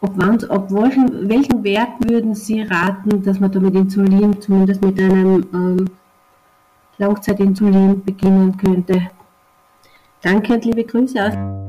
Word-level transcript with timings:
Ob, 0.00 0.12
wann, 0.16 0.38
ob 0.50 0.70
welchen, 0.70 1.28
welchen 1.28 1.64
Wert 1.64 1.92
würden 2.08 2.34
Sie 2.34 2.60
raten, 2.62 3.22
dass 3.22 3.40
man 3.40 3.50
da 3.50 3.58
mit 3.58 3.74
Insulin, 3.74 4.40
zumindest 4.40 4.82
mit 4.82 5.00
einem 5.00 5.46
ähm, 5.52 5.90
Langzeitinsulin 6.98 8.04
beginnen 8.04 8.56
könnte? 8.56 9.10
Danke 10.20 10.54
und 10.54 10.64
liebe 10.64 10.84
Grüße 10.84 11.24
aus. 11.24 11.67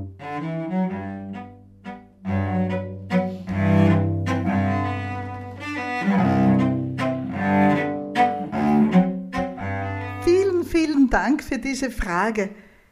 Für 11.50 11.58
diese 11.58 11.92
Frage. 11.92 12.52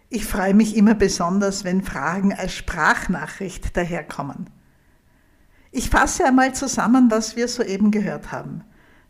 Ich 0.10 0.26
freue 0.26 0.54
mich 0.54 0.76
immer 0.76 0.96
besonders, 0.96 1.64
wenn 1.64 1.84
Fragen 1.84 2.34
als 2.34 2.54
Sprachnachricht 2.54 3.78
daherkommen. 3.78 4.50
Ich 5.72 5.90
fasse 5.90 6.26
einmal 6.26 6.56
zusammen, 6.56 7.12
was 7.12 7.36
wir 7.36 7.48
soeben 7.48 7.92
gehört 7.92 8.32
haben. 8.32 8.64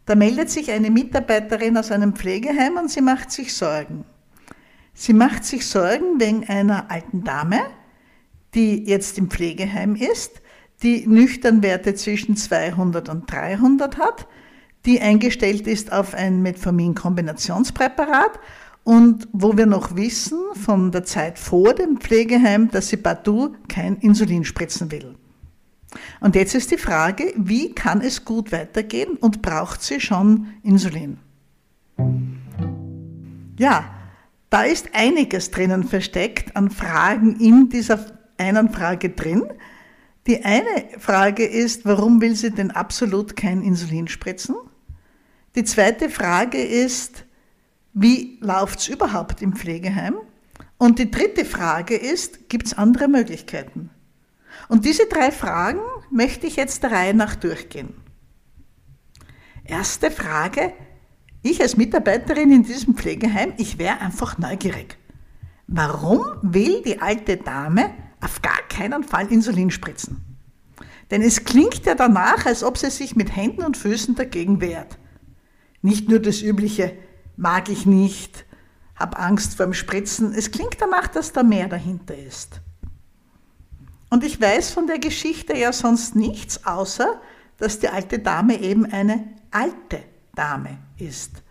Da 0.06 0.16
meldet 0.16 0.50
sich 0.50 0.72
eine 0.72 0.90
Mitarbeiterin 0.90 1.78
aus 1.78 1.92
einem 1.92 2.14
Pflegeheim 2.14 2.78
und 2.78 2.92
sie 2.92 3.02
macht 3.02 3.32
sich 3.32 3.56
Sorgen. 3.56 4.06
Sie 4.94 5.14
macht 5.14 5.46
sich 5.46 5.66
Sorgen 5.66 6.20
wegen 6.20 6.48
einer 6.48 6.92
alten 6.92 7.24
Dame, 7.24 7.62
die 8.54 8.84
jetzt 8.84 9.18
im 9.18 9.30
Pflegeheim 9.30 9.96
ist, 9.96 10.42
die 10.84 11.08
nüchtern 11.08 11.64
Werte 11.64 11.94
zwischen 11.94 12.36
200 12.36 13.08
und 13.10 13.32
300 13.32 13.98
hat, 13.98 14.28
die 14.86 15.00
eingestellt 15.00 15.68
ist 15.68 15.92
auf 15.92 16.14
ein 16.16 16.42
Metformin-Kombinationspräparat 16.42 18.40
und 18.88 19.28
wo 19.34 19.58
wir 19.58 19.66
noch 19.66 19.98
wissen 19.98 20.40
von 20.54 20.94
der 20.94 21.04
Zeit 21.04 21.38
vor 21.38 21.74
dem 21.74 21.98
Pflegeheim, 21.98 22.72
dass 22.72 22.88
sie 22.88 22.96
partout 22.96 23.54
kein 23.68 23.98
Insulin 23.98 24.46
spritzen 24.46 24.90
will. 24.94 25.16
Und 26.22 26.36
jetzt 26.36 26.56
ist 26.56 26.72
die 26.72 26.78
Frage, 26.78 27.34
wie 27.36 27.76
kann 27.76 28.00
es 28.00 28.24
gut 28.24 28.54
weitergehen 28.54 29.18
und 29.18 29.42
braucht 29.42 29.84
sie 29.84 30.00
schon 30.00 30.54
Insulin? 30.64 31.18
Ja, 33.60 33.94
da 34.50 34.64
ist 34.64 34.92
einiges 34.94 35.52
drinnen 35.52 35.84
versteckt 35.84 36.56
an 36.56 36.70
Fragen 36.70 37.42
in 37.42 37.68
dieser 37.68 38.06
einen 38.38 38.70
Frage 38.70 39.10
drin. 39.10 39.44
Die 40.28 40.46
eine 40.46 40.86
Frage 40.98 41.46
ist, 41.46 41.84
warum 41.84 42.22
will 42.22 42.38
sie 42.38 42.52
denn 42.52 42.72
absolut 42.72 43.36
kein 43.36 43.64
Insulin 43.64 44.08
spritzen? 44.08 44.56
Die 45.56 45.66
zweite 45.66 46.10
Frage 46.10 46.64
ist, 46.64 47.26
wie 48.00 48.38
läuft 48.42 48.80
es 48.80 48.90
überhaupt 48.90 49.42
im 49.42 49.54
Pflegeheim? 49.54 50.14
Und 50.78 51.00
die 51.00 51.10
dritte 51.10 51.46
Frage 51.46 51.96
ist, 51.96 52.48
gibt 52.48 52.68
es 52.68 52.78
andere 52.78 53.08
Möglichkeiten? 53.08 53.90
Und 54.70 54.86
diese 54.86 55.08
drei 55.08 55.32
Fragen 55.32 55.80
möchte 56.12 56.46
ich 56.46 56.58
jetzt 56.58 56.84
der 56.84 56.92
Reihe 56.92 57.16
nach 57.16 57.36
durchgehen. 57.36 57.96
Erste 59.64 60.12
Frage, 60.12 60.74
ich 61.42 61.60
als 61.60 61.76
Mitarbeiterin 61.76 62.52
in 62.52 62.64
diesem 62.64 62.94
Pflegeheim, 62.94 63.54
ich 63.58 63.80
wäre 63.80 64.00
einfach 64.00 64.38
neugierig. 64.38 65.00
Warum 65.66 66.24
will 66.44 66.84
die 66.84 67.02
alte 67.02 67.38
Dame 67.38 67.90
auf 68.22 68.44
gar 68.44 68.62
keinen 68.70 69.04
Fall 69.04 69.32
Insulin 69.32 69.72
spritzen? 69.72 70.24
Denn 71.10 71.24
es 71.24 71.46
klingt 71.46 71.84
ja 71.88 71.96
danach, 71.96 72.46
als 72.46 72.64
ob 72.64 72.78
sie 72.78 72.92
sich 72.92 73.16
mit 73.16 73.36
Händen 73.36 73.64
und 73.64 73.76
Füßen 73.76 74.14
dagegen 74.14 74.62
wehrt. 74.62 75.00
Nicht 75.82 76.10
nur 76.10 76.20
das 76.20 76.44
übliche, 76.44 76.94
mag 77.38 77.70
ich 77.70 77.86
nicht, 77.86 78.46
hab 78.96 79.20
Angst 79.20 79.56
vorm 79.56 79.74
Spritzen. 79.74 80.34
Es 80.34 80.52
klingt 80.52 80.78
danach, 80.80 81.08
dass 81.08 81.32
da 81.32 81.44
mehr 81.44 81.70
dahinter 81.70 82.18
ist. 82.18 82.60
Und 84.10 84.24
ich 84.24 84.40
weiß 84.42 84.72
von 84.72 84.88
der 84.88 85.00
Geschichte 85.00 85.56
ja 85.56 85.72
sonst 85.72 86.16
nichts, 86.16 86.66
außer 86.66 87.22
dass 87.58 87.80
die 87.80 87.90
alte 87.90 88.20
Dame 88.20 88.60
eben 88.60 88.86
eine 88.86 89.28
alte 89.52 90.04
Dame 90.36 90.78
ist. 90.98 91.44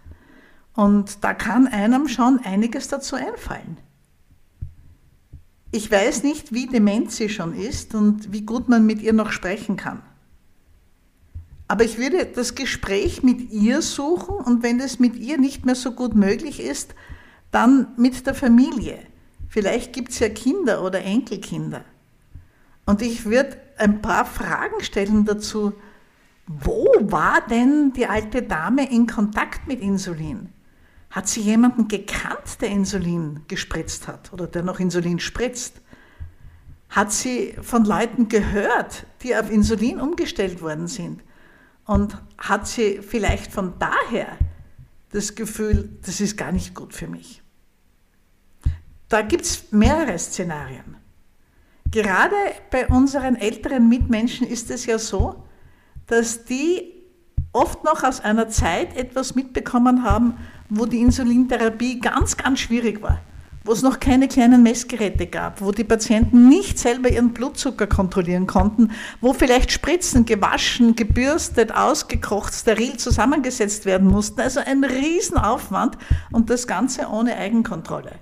Und 0.75 1.25
da 1.25 1.35
kann 1.35 1.67
einem 1.67 2.09
schon 2.09 2.39
einiges 2.45 2.89
dazu 2.89 3.17
einfallen. 3.17 3.79
Ich 5.73 5.91
weiß 5.91 6.23
nicht, 6.23 6.53
wie 6.53 6.67
dement 6.67 7.11
sie 7.11 7.29
schon 7.29 7.55
ist 7.55 7.95
und 7.95 8.33
wie 8.33 8.43
gut 8.43 8.69
man 8.69 8.87
mit 8.87 9.03
ihr 9.03 9.13
noch 9.13 9.31
sprechen 9.31 9.77
kann. 9.77 10.03
Aber 11.69 11.85
ich 11.85 11.99
würde 11.99 12.27
das 12.27 12.55
Gespräch 12.55 13.23
mit 13.23 13.51
ihr 13.51 13.83
suchen 13.83 14.37
und 14.37 14.63
wenn 14.63 14.81
es 14.81 14.99
mit 14.99 15.17
ihr 15.17 15.39
nicht 15.39 15.67
mehr 15.67 15.75
so 15.75 15.93
gut 15.93 16.15
möglich 16.15 16.61
ist, 16.61 16.95
dann 17.51 17.89
mit 17.97 18.27
der 18.27 18.35
Familie. 18.35 18.99
Vielleicht 19.49 19.93
gibt 19.93 20.11
es 20.11 20.19
ja 20.21 20.29
Kinder 20.29 20.83
oder 20.83 21.03
Enkelkinder. 21.03 21.85
Und 22.85 23.03
ich 23.03 23.25
würde 23.25 23.57
ein 23.79 24.01
paar 24.01 24.25
Fragen 24.25 24.83
stellen 24.83 25.25
dazu, 25.25 25.73
wo 26.47 26.87
war 27.01 27.45
denn 27.49 27.93
die 27.93 28.07
alte 28.07 28.43
Dame 28.43 28.89
in 28.91 29.09
Kontakt 29.09 29.67
mit 29.67 29.81
Insulin? 29.81 30.51
Hat 31.11 31.29
sie 31.29 31.41
jemanden 31.41 31.89
gekannt, 31.89 32.61
der 32.61 32.69
Insulin 32.71 33.41
gespritzt 33.49 34.07
hat 34.07 34.33
oder 34.33 34.47
der 34.47 34.63
noch 34.63 34.79
Insulin 34.79 35.19
spritzt? 35.19 35.81
Hat 36.91 37.13
sie 37.13 37.55
von 37.63 37.85
Leuten 37.85 38.29
gehört, 38.29 39.07
die 39.23 39.35
auf 39.35 39.51
Insulin 39.51 40.01
umgestellt 40.01 40.63
worden 40.63 40.87
sind? 40.87 41.23
Und 41.87 42.21
hat 42.37 42.67
sie 42.67 43.01
vielleicht 43.01 43.53
von 43.53 43.75
daher 43.79 44.37
das 45.13 45.35
Gefühl, 45.35 45.89
das 46.05 46.21
ist 46.21 46.37
gar 46.37 46.53
nicht 46.53 46.75
gut 46.75 46.93
für 46.93 47.07
mich? 47.07 47.43
Da 49.09 49.23
gibt 49.23 49.45
es 49.45 49.71
mehrere 49.71 50.19
Szenarien. 50.19 50.97
Gerade 51.91 52.35
bei 52.71 52.89
unseren 52.89 53.37
älteren 53.37 53.89
Mitmenschen 53.89 54.47
ist 54.47 54.71
es 54.71 54.87
ja 54.87 54.99
so, 54.99 55.45
dass 56.09 56.45
die 56.45 56.93
oft 57.53 57.85
noch 57.85 58.03
aus 58.03 58.21
einer 58.21 58.49
Zeit 58.49 58.97
etwas 58.97 59.35
mitbekommen 59.35 60.03
haben, 60.03 60.37
wo 60.69 60.85
die 60.87 61.01
Insulintherapie 61.01 62.01
ganz, 62.01 62.37
ganz 62.37 62.61
schwierig 62.61 63.01
war, 63.01 63.21
wo 63.67 63.73
es 63.73 63.83
noch 63.83 64.01
keine 64.01 64.29
kleinen 64.29 64.63
Messgeräte 64.63 65.27
gab, 65.27 65.61
wo 65.61 65.73
die 65.73 65.85
Patienten 65.85 66.49
nicht 66.49 66.79
selber 66.79 67.11
ihren 67.11 67.33
Blutzucker 67.33 67.87
kontrollieren 67.87 68.47
konnten, 68.47 68.93
wo 69.21 69.33
vielleicht 69.33 69.73
Spritzen 69.73 70.25
gewaschen, 70.25 70.95
gebürstet, 70.95 71.75
ausgekocht, 71.75 72.55
steril 72.55 72.97
zusammengesetzt 72.97 73.87
werden 73.87 74.09
mussten. 74.09 74.41
Also 74.41 74.61
ein 74.61 74.85
Riesenaufwand 74.85 75.99
und 76.31 76.49
das 76.51 76.67
Ganze 76.67 77.09
ohne 77.09 77.37
Eigenkontrolle. 77.37 78.13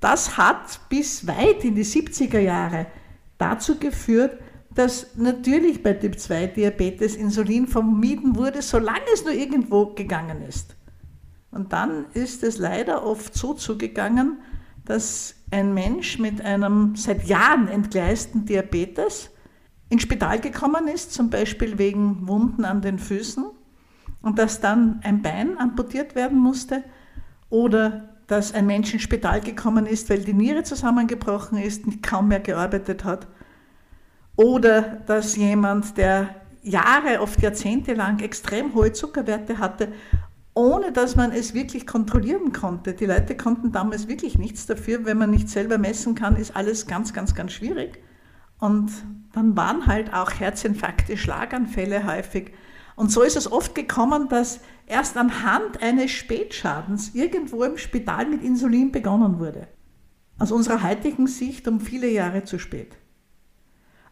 Das 0.00 0.36
hat 0.36 0.80
bis 0.88 1.26
weit 1.26 1.64
in 1.64 1.74
die 1.74 1.84
70er 1.84 2.38
Jahre 2.38 2.86
dazu 3.36 3.78
geführt, 3.78 4.38
dass 4.74 5.16
natürlich 5.16 5.82
bei 5.82 5.92
Typ 5.94 6.18
2 6.18 6.46
Diabetes 6.48 7.16
Insulin 7.16 7.66
vermieden 7.66 8.36
wurde, 8.36 8.62
solange 8.62 9.10
es 9.12 9.24
nur 9.24 9.34
irgendwo 9.34 9.86
gegangen 9.86 10.42
ist. 10.42 10.77
Und 11.50 11.72
dann 11.72 12.06
ist 12.12 12.42
es 12.42 12.58
leider 12.58 13.04
oft 13.04 13.34
so 13.34 13.54
zugegangen, 13.54 14.38
dass 14.84 15.34
ein 15.50 15.72
Mensch 15.74 16.18
mit 16.18 16.42
einem 16.42 16.94
seit 16.96 17.24
Jahren 17.26 17.68
entgleisten 17.68 18.44
Diabetes 18.44 19.30
ins 19.88 20.02
Spital 20.02 20.40
gekommen 20.40 20.88
ist, 20.88 21.12
zum 21.12 21.30
Beispiel 21.30 21.78
wegen 21.78 22.28
Wunden 22.28 22.64
an 22.64 22.82
den 22.82 22.98
Füßen, 22.98 23.44
und 24.20 24.38
dass 24.38 24.60
dann 24.60 25.00
ein 25.04 25.22
Bein 25.22 25.58
amputiert 25.58 26.14
werden 26.14 26.38
musste, 26.38 26.84
oder 27.50 28.10
dass 28.26 28.52
ein 28.52 28.66
Mensch 28.66 28.92
ins 28.92 29.02
Spital 29.02 29.40
gekommen 29.40 29.86
ist, 29.86 30.10
weil 30.10 30.22
die 30.22 30.34
Niere 30.34 30.62
zusammengebrochen 30.64 31.56
ist 31.58 31.86
und 31.86 32.02
kaum 32.02 32.28
mehr 32.28 32.40
gearbeitet 32.40 33.04
hat, 33.04 33.26
oder 34.36 34.82
dass 35.06 35.36
jemand, 35.36 35.96
der 35.96 36.34
Jahre, 36.62 37.20
oft 37.20 37.40
Jahrzehnte 37.40 37.94
lang 37.94 38.20
extrem 38.20 38.74
hohe 38.74 38.92
Zuckerwerte 38.92 39.58
hatte, 39.58 39.92
ohne 40.58 40.90
dass 40.90 41.14
man 41.14 41.30
es 41.30 41.54
wirklich 41.54 41.86
kontrollieren 41.86 42.52
konnte. 42.52 42.92
Die 42.92 43.06
Leute 43.06 43.36
konnten 43.36 43.70
damals 43.70 44.08
wirklich 44.08 44.38
nichts 44.38 44.66
dafür. 44.66 45.04
Wenn 45.04 45.16
man 45.16 45.30
nicht 45.30 45.48
selber 45.48 45.78
messen 45.78 46.16
kann, 46.16 46.34
ist 46.34 46.56
alles 46.56 46.88
ganz, 46.88 47.12
ganz, 47.12 47.36
ganz 47.36 47.52
schwierig. 47.52 48.02
Und 48.58 48.90
dann 49.32 49.56
waren 49.56 49.86
halt 49.86 50.12
auch 50.12 50.32
Herzinfarkte, 50.32 51.16
Schlaganfälle 51.16 52.04
häufig. 52.04 52.50
Und 52.96 53.12
so 53.12 53.22
ist 53.22 53.36
es 53.36 53.52
oft 53.52 53.76
gekommen, 53.76 54.28
dass 54.28 54.58
erst 54.86 55.16
anhand 55.16 55.80
eines 55.80 56.10
Spätschadens 56.10 57.14
irgendwo 57.14 57.62
im 57.62 57.78
Spital 57.78 58.26
mit 58.26 58.42
Insulin 58.42 58.90
begonnen 58.90 59.38
wurde. 59.38 59.68
Aus 60.40 60.50
unserer 60.50 60.82
heutigen 60.82 61.28
Sicht 61.28 61.68
um 61.68 61.78
viele 61.78 62.10
Jahre 62.10 62.42
zu 62.42 62.58
spät. 62.58 62.96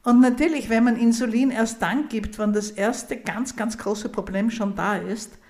Und 0.05 0.21
natürlich, 0.21 0.71
wenn 0.71 0.85
man 0.85 0.95
Insulin 0.95 1.51
erst 1.51 1.83
dann 1.83 2.09
gibt, 2.09 2.39
wenn 2.39 2.53
das 2.53 2.71
erste 2.71 3.17
ganz, 3.17 3.57
ganz 3.57 3.79
große 3.79 4.11
Problem 4.11 4.53
schon 4.53 4.77
da 4.77 4.95
ist, 4.95 5.41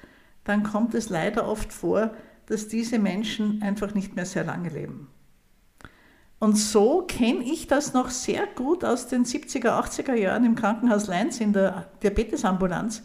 dann 0.46 0.62
kommt 0.62 0.94
es 0.94 1.10
leider 1.10 1.46
oft 1.46 1.72
vor, 1.72 2.12
dass 2.46 2.68
diese 2.68 2.98
Menschen 2.98 3.62
einfach 3.62 3.94
nicht 3.94 4.16
mehr 4.16 4.26
sehr 4.26 4.44
lange 4.44 4.68
leben. 4.68 5.08
Und 6.38 6.56
so 6.56 7.02
kenne 7.02 7.44
ich 7.44 7.66
das 7.66 7.94
noch 7.94 8.10
sehr 8.10 8.46
gut 8.46 8.84
aus 8.84 9.08
den 9.08 9.24
70er, 9.24 9.70
80er 9.70 10.14
Jahren 10.14 10.44
im 10.44 10.54
Krankenhaus 10.54 11.06
Leins 11.06 11.40
in 11.40 11.52
der 11.52 11.88
Diabetesambulanz, 12.02 13.02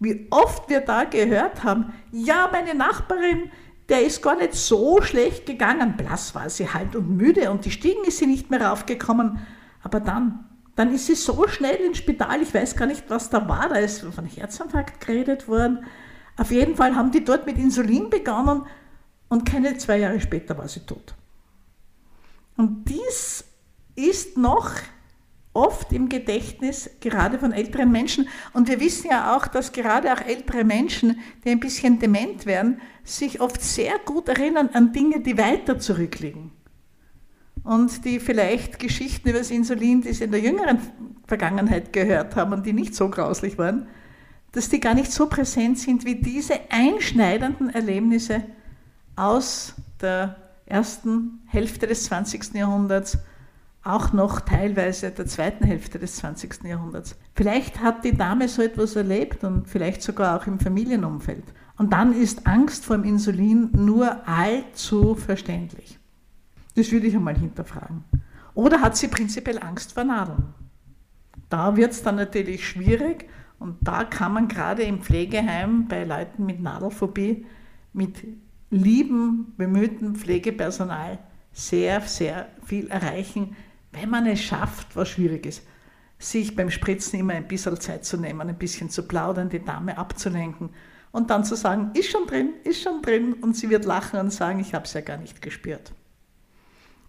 wie 0.00 0.26
oft 0.30 0.68
wir 0.68 0.80
da 0.80 1.04
gehört 1.04 1.62
haben, 1.62 1.92
ja, 2.10 2.48
meine 2.50 2.74
Nachbarin, 2.74 3.50
der 3.88 4.04
ist 4.04 4.22
gar 4.22 4.36
nicht 4.36 4.54
so 4.54 5.00
schlecht 5.02 5.46
gegangen, 5.46 5.96
blass 5.96 6.34
war 6.34 6.50
sie 6.50 6.68
halt 6.68 6.96
und 6.96 7.16
müde 7.16 7.50
und 7.50 7.64
die 7.64 7.70
Stiegen 7.70 8.04
ist 8.04 8.18
sie 8.18 8.26
nicht 8.26 8.50
mehr 8.50 8.62
raufgekommen, 8.62 9.38
aber 9.82 10.00
dann 10.00 10.48
dann 10.74 10.94
ist 10.94 11.06
sie 11.06 11.14
so 11.14 11.46
schnell 11.48 11.76
ins 11.76 11.98
Spital, 11.98 12.40
ich 12.40 12.52
weiß 12.54 12.76
gar 12.76 12.86
nicht, 12.86 13.04
was 13.08 13.30
da 13.30 13.46
war, 13.48 13.68
da 13.68 13.76
ist 13.76 14.00
von 14.00 14.24
Herzinfarkt 14.24 15.04
geredet 15.06 15.48
worden. 15.48 15.84
Auf 16.36 16.50
jeden 16.50 16.76
Fall 16.76 16.96
haben 16.96 17.10
die 17.10 17.24
dort 17.24 17.46
mit 17.46 17.58
Insulin 17.58 18.10
begonnen 18.10 18.62
und 19.28 19.44
keine 19.44 19.76
zwei 19.78 19.98
Jahre 19.98 20.20
später 20.20 20.56
war 20.56 20.68
sie 20.68 20.80
tot. 20.80 21.14
Und 22.56 22.84
dies 22.88 23.44
ist 23.94 24.36
noch 24.36 24.72
oft 25.54 25.92
im 25.92 26.08
Gedächtnis 26.08 26.90
gerade 27.00 27.38
von 27.38 27.52
älteren 27.52 27.92
Menschen. 27.92 28.28
Und 28.54 28.68
wir 28.68 28.80
wissen 28.80 29.10
ja 29.10 29.36
auch, 29.36 29.46
dass 29.46 29.72
gerade 29.72 30.12
auch 30.12 30.20
ältere 30.20 30.64
Menschen, 30.64 31.20
die 31.44 31.50
ein 31.50 31.60
bisschen 31.60 31.98
dement 31.98 32.46
werden, 32.46 32.80
sich 33.04 33.40
oft 33.40 33.60
sehr 33.62 33.98
gut 34.04 34.28
erinnern 34.28 34.70
an 34.72 34.92
Dinge, 34.92 35.20
die 35.20 35.36
weiter 35.36 35.78
zurückliegen 35.78 36.52
und 37.64 38.04
die 38.04 38.18
vielleicht 38.18 38.78
Geschichten 38.78 39.28
über 39.28 39.38
das 39.38 39.50
Insulin, 39.50 40.02
die 40.02 40.12
sie 40.12 40.24
in 40.24 40.30
der 40.30 40.40
jüngeren 40.40 40.78
Vergangenheit 41.26 41.92
gehört 41.92 42.34
haben 42.34 42.52
und 42.52 42.66
die 42.66 42.72
nicht 42.72 42.94
so 42.94 43.08
grauslich 43.08 43.58
waren, 43.58 43.86
dass 44.52 44.68
die 44.68 44.80
gar 44.80 44.94
nicht 44.94 45.10
so 45.10 45.26
präsent 45.26 45.78
sind 45.78 46.04
wie 46.04 46.16
diese 46.16 46.54
einschneidenden 46.70 47.70
Erlebnisse 47.70 48.42
aus 49.16 49.74
der 50.00 50.36
ersten 50.66 51.40
Hälfte 51.46 51.86
des 51.86 52.04
20. 52.04 52.54
Jahrhunderts, 52.54 53.18
auch 53.84 54.12
noch 54.12 54.40
teilweise 54.40 55.10
der 55.10 55.26
zweiten 55.26 55.64
Hälfte 55.64 55.98
des 55.98 56.16
20. 56.16 56.64
Jahrhunderts. 56.64 57.16
Vielleicht 57.34 57.80
hat 57.80 58.04
die 58.04 58.16
Dame 58.16 58.48
so 58.48 58.62
etwas 58.62 58.94
erlebt 58.94 59.42
und 59.42 59.68
vielleicht 59.68 60.02
sogar 60.02 60.40
auch 60.40 60.46
im 60.46 60.60
Familienumfeld. 60.60 61.44
Und 61.78 61.92
dann 61.92 62.12
ist 62.12 62.46
Angst 62.46 62.84
vor 62.84 62.96
dem 62.96 63.04
Insulin 63.04 63.70
nur 63.72 64.28
allzu 64.28 65.14
verständlich. 65.16 65.98
Das 66.76 66.92
würde 66.92 67.08
ich 67.08 67.16
einmal 67.16 67.36
hinterfragen. 67.36 68.04
Oder 68.54 68.80
hat 68.80 68.96
sie 68.96 69.08
prinzipiell 69.08 69.58
Angst 69.58 69.92
vor 69.92 70.04
Nadeln? 70.04 70.54
Da 71.48 71.76
wird 71.76 71.92
es 71.92 72.02
dann 72.02 72.16
natürlich 72.16 72.66
schwierig 72.66 73.28
und 73.62 73.76
da 73.80 74.04
kann 74.04 74.32
man 74.32 74.48
gerade 74.48 74.82
im 74.82 75.00
Pflegeheim 75.00 75.86
bei 75.88 76.04
Leuten 76.04 76.44
mit 76.44 76.60
Nadelphobie 76.60 77.46
mit 77.92 78.24
lieben, 78.70 79.54
bemühtem 79.56 80.14
Pflegepersonal 80.16 81.18
sehr, 81.52 82.00
sehr 82.02 82.48
viel 82.64 82.88
erreichen, 82.88 83.56
wenn 83.92 84.08
man 84.08 84.26
es 84.26 84.40
schafft, 84.40 84.96
was 84.96 85.10
schwierig 85.10 85.44
ist, 85.46 85.62
sich 86.18 86.56
beim 86.56 86.70
Spritzen 86.70 87.20
immer 87.20 87.34
ein 87.34 87.48
bisschen 87.48 87.78
Zeit 87.78 88.04
zu 88.04 88.16
nehmen, 88.16 88.48
ein 88.48 88.58
bisschen 88.58 88.88
zu 88.88 89.02
plaudern, 89.02 89.50
die 89.50 89.62
Dame 89.62 89.98
abzulenken 89.98 90.70
und 91.10 91.30
dann 91.30 91.44
zu 91.44 91.54
sagen, 91.54 91.90
ist 91.94 92.10
schon 92.10 92.26
drin, 92.26 92.54
ist 92.64 92.82
schon 92.82 93.02
drin 93.02 93.34
und 93.34 93.54
sie 93.54 93.68
wird 93.68 93.84
lachen 93.84 94.18
und 94.18 94.32
sagen, 94.32 94.60
ich 94.60 94.72
habe 94.74 94.86
es 94.86 94.94
ja 94.94 95.02
gar 95.02 95.18
nicht 95.18 95.42
gespürt. 95.42 95.92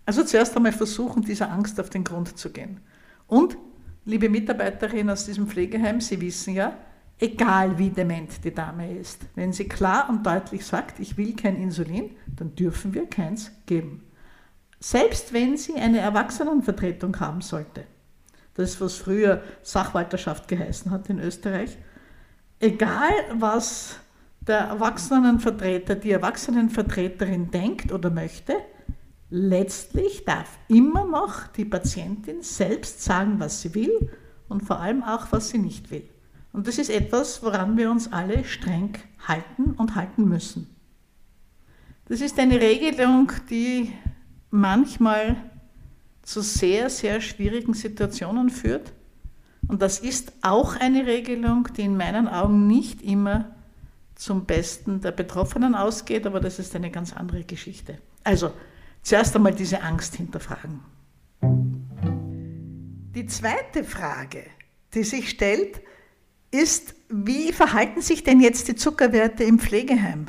Also 0.05 0.23
zuerst 0.25 0.55
einmal 0.57 0.73
versuchen, 0.73 1.23
dieser 1.23 1.49
Angst 1.49 1.79
auf 1.79 1.89
den 1.89 2.03
Grund 2.03 2.37
zu 2.37 2.51
gehen. 2.51 2.81
Und, 3.27 3.57
liebe 4.05 4.29
Mitarbeiterinnen 4.29 5.09
aus 5.09 5.25
diesem 5.25 5.47
Pflegeheim, 5.47 6.01
Sie 6.01 6.19
wissen 6.19 6.53
ja, 6.53 6.77
egal 7.19 7.77
wie 7.77 7.89
dement 7.89 8.43
die 8.43 8.53
Dame 8.53 8.97
ist, 8.97 9.21
wenn 9.35 9.53
sie 9.53 9.67
klar 9.67 10.09
und 10.09 10.25
deutlich 10.25 10.65
sagt, 10.65 10.99
ich 10.99 11.17
will 11.17 11.35
kein 11.35 11.55
Insulin, 11.55 12.11
dann 12.35 12.55
dürfen 12.55 12.93
wir 12.93 13.07
keins 13.07 13.51
geben. 13.65 14.03
Selbst 14.79 15.31
wenn 15.31 15.55
sie 15.55 15.75
eine 15.75 15.99
Erwachsenenvertretung 15.99 17.17
haben 17.19 17.41
sollte. 17.41 17.85
Das 18.55 18.79
was 18.81 18.95
früher 18.95 19.41
Sachwalterschaft 19.61 20.47
geheißen 20.47 20.91
hat 20.91 21.09
in 21.09 21.19
Österreich. 21.19 21.77
Egal, 22.59 23.11
was 23.33 23.97
der 24.41 24.59
Erwachsenenvertreter, 24.59 25.95
die 25.95 26.11
Erwachsenenvertreterin 26.11 27.49
denkt 27.49 27.91
oder 27.91 28.09
möchte, 28.09 28.57
Letztlich 29.35 30.25
darf 30.25 30.59
immer 30.67 31.05
noch 31.05 31.47
die 31.47 31.65
Patientin 31.65 32.43
selbst 32.43 33.01
sagen, 33.01 33.39
was 33.39 33.63
sie 33.63 33.73
will 33.73 34.11
und 34.47 34.61
vor 34.61 34.79
allem 34.79 35.01
auch, 35.01 35.31
was 35.31 35.49
sie 35.49 35.57
nicht 35.57 35.89
will. 35.89 36.07
Und 36.51 36.67
das 36.67 36.77
ist 36.77 36.91
etwas, 36.91 37.41
woran 37.41 37.75
wir 37.75 37.89
uns 37.89 38.13
alle 38.13 38.43
streng 38.43 38.93
halten 39.27 39.71
und 39.71 39.95
halten 39.95 40.25
müssen. 40.29 40.69
Das 42.05 42.21
ist 42.21 42.37
eine 42.37 42.61
Regelung, 42.61 43.31
die 43.49 43.91
manchmal 44.51 45.35
zu 46.21 46.41
sehr, 46.41 46.91
sehr 46.91 47.19
schwierigen 47.19 47.73
Situationen 47.73 48.51
führt. 48.51 48.93
Und 49.67 49.81
das 49.81 49.97
ist 49.97 50.31
auch 50.43 50.75
eine 50.75 51.07
Regelung, 51.07 51.69
die 51.75 51.81
in 51.81 51.97
meinen 51.97 52.27
Augen 52.27 52.67
nicht 52.67 53.01
immer 53.01 53.55
zum 54.13 54.45
Besten 54.45 55.01
der 55.01 55.11
Betroffenen 55.11 55.73
ausgeht, 55.73 56.27
aber 56.27 56.39
das 56.39 56.59
ist 56.59 56.75
eine 56.75 56.91
ganz 56.91 57.13
andere 57.13 57.43
Geschichte. 57.45 57.97
Also, 58.23 58.51
zuerst 59.03 59.35
einmal 59.35 59.53
diese 59.53 59.81
Angst 59.81 60.15
hinterfragen. 60.15 60.79
Die 63.15 63.27
zweite 63.27 63.83
Frage, 63.83 64.43
die 64.93 65.03
sich 65.03 65.29
stellt, 65.29 65.81
ist, 66.49 66.95
wie 67.09 67.51
verhalten 67.51 68.01
sich 68.01 68.23
denn 68.23 68.39
jetzt 68.39 68.67
die 68.67 68.75
Zuckerwerte 68.75 69.43
im 69.43 69.59
Pflegeheim? 69.59 70.27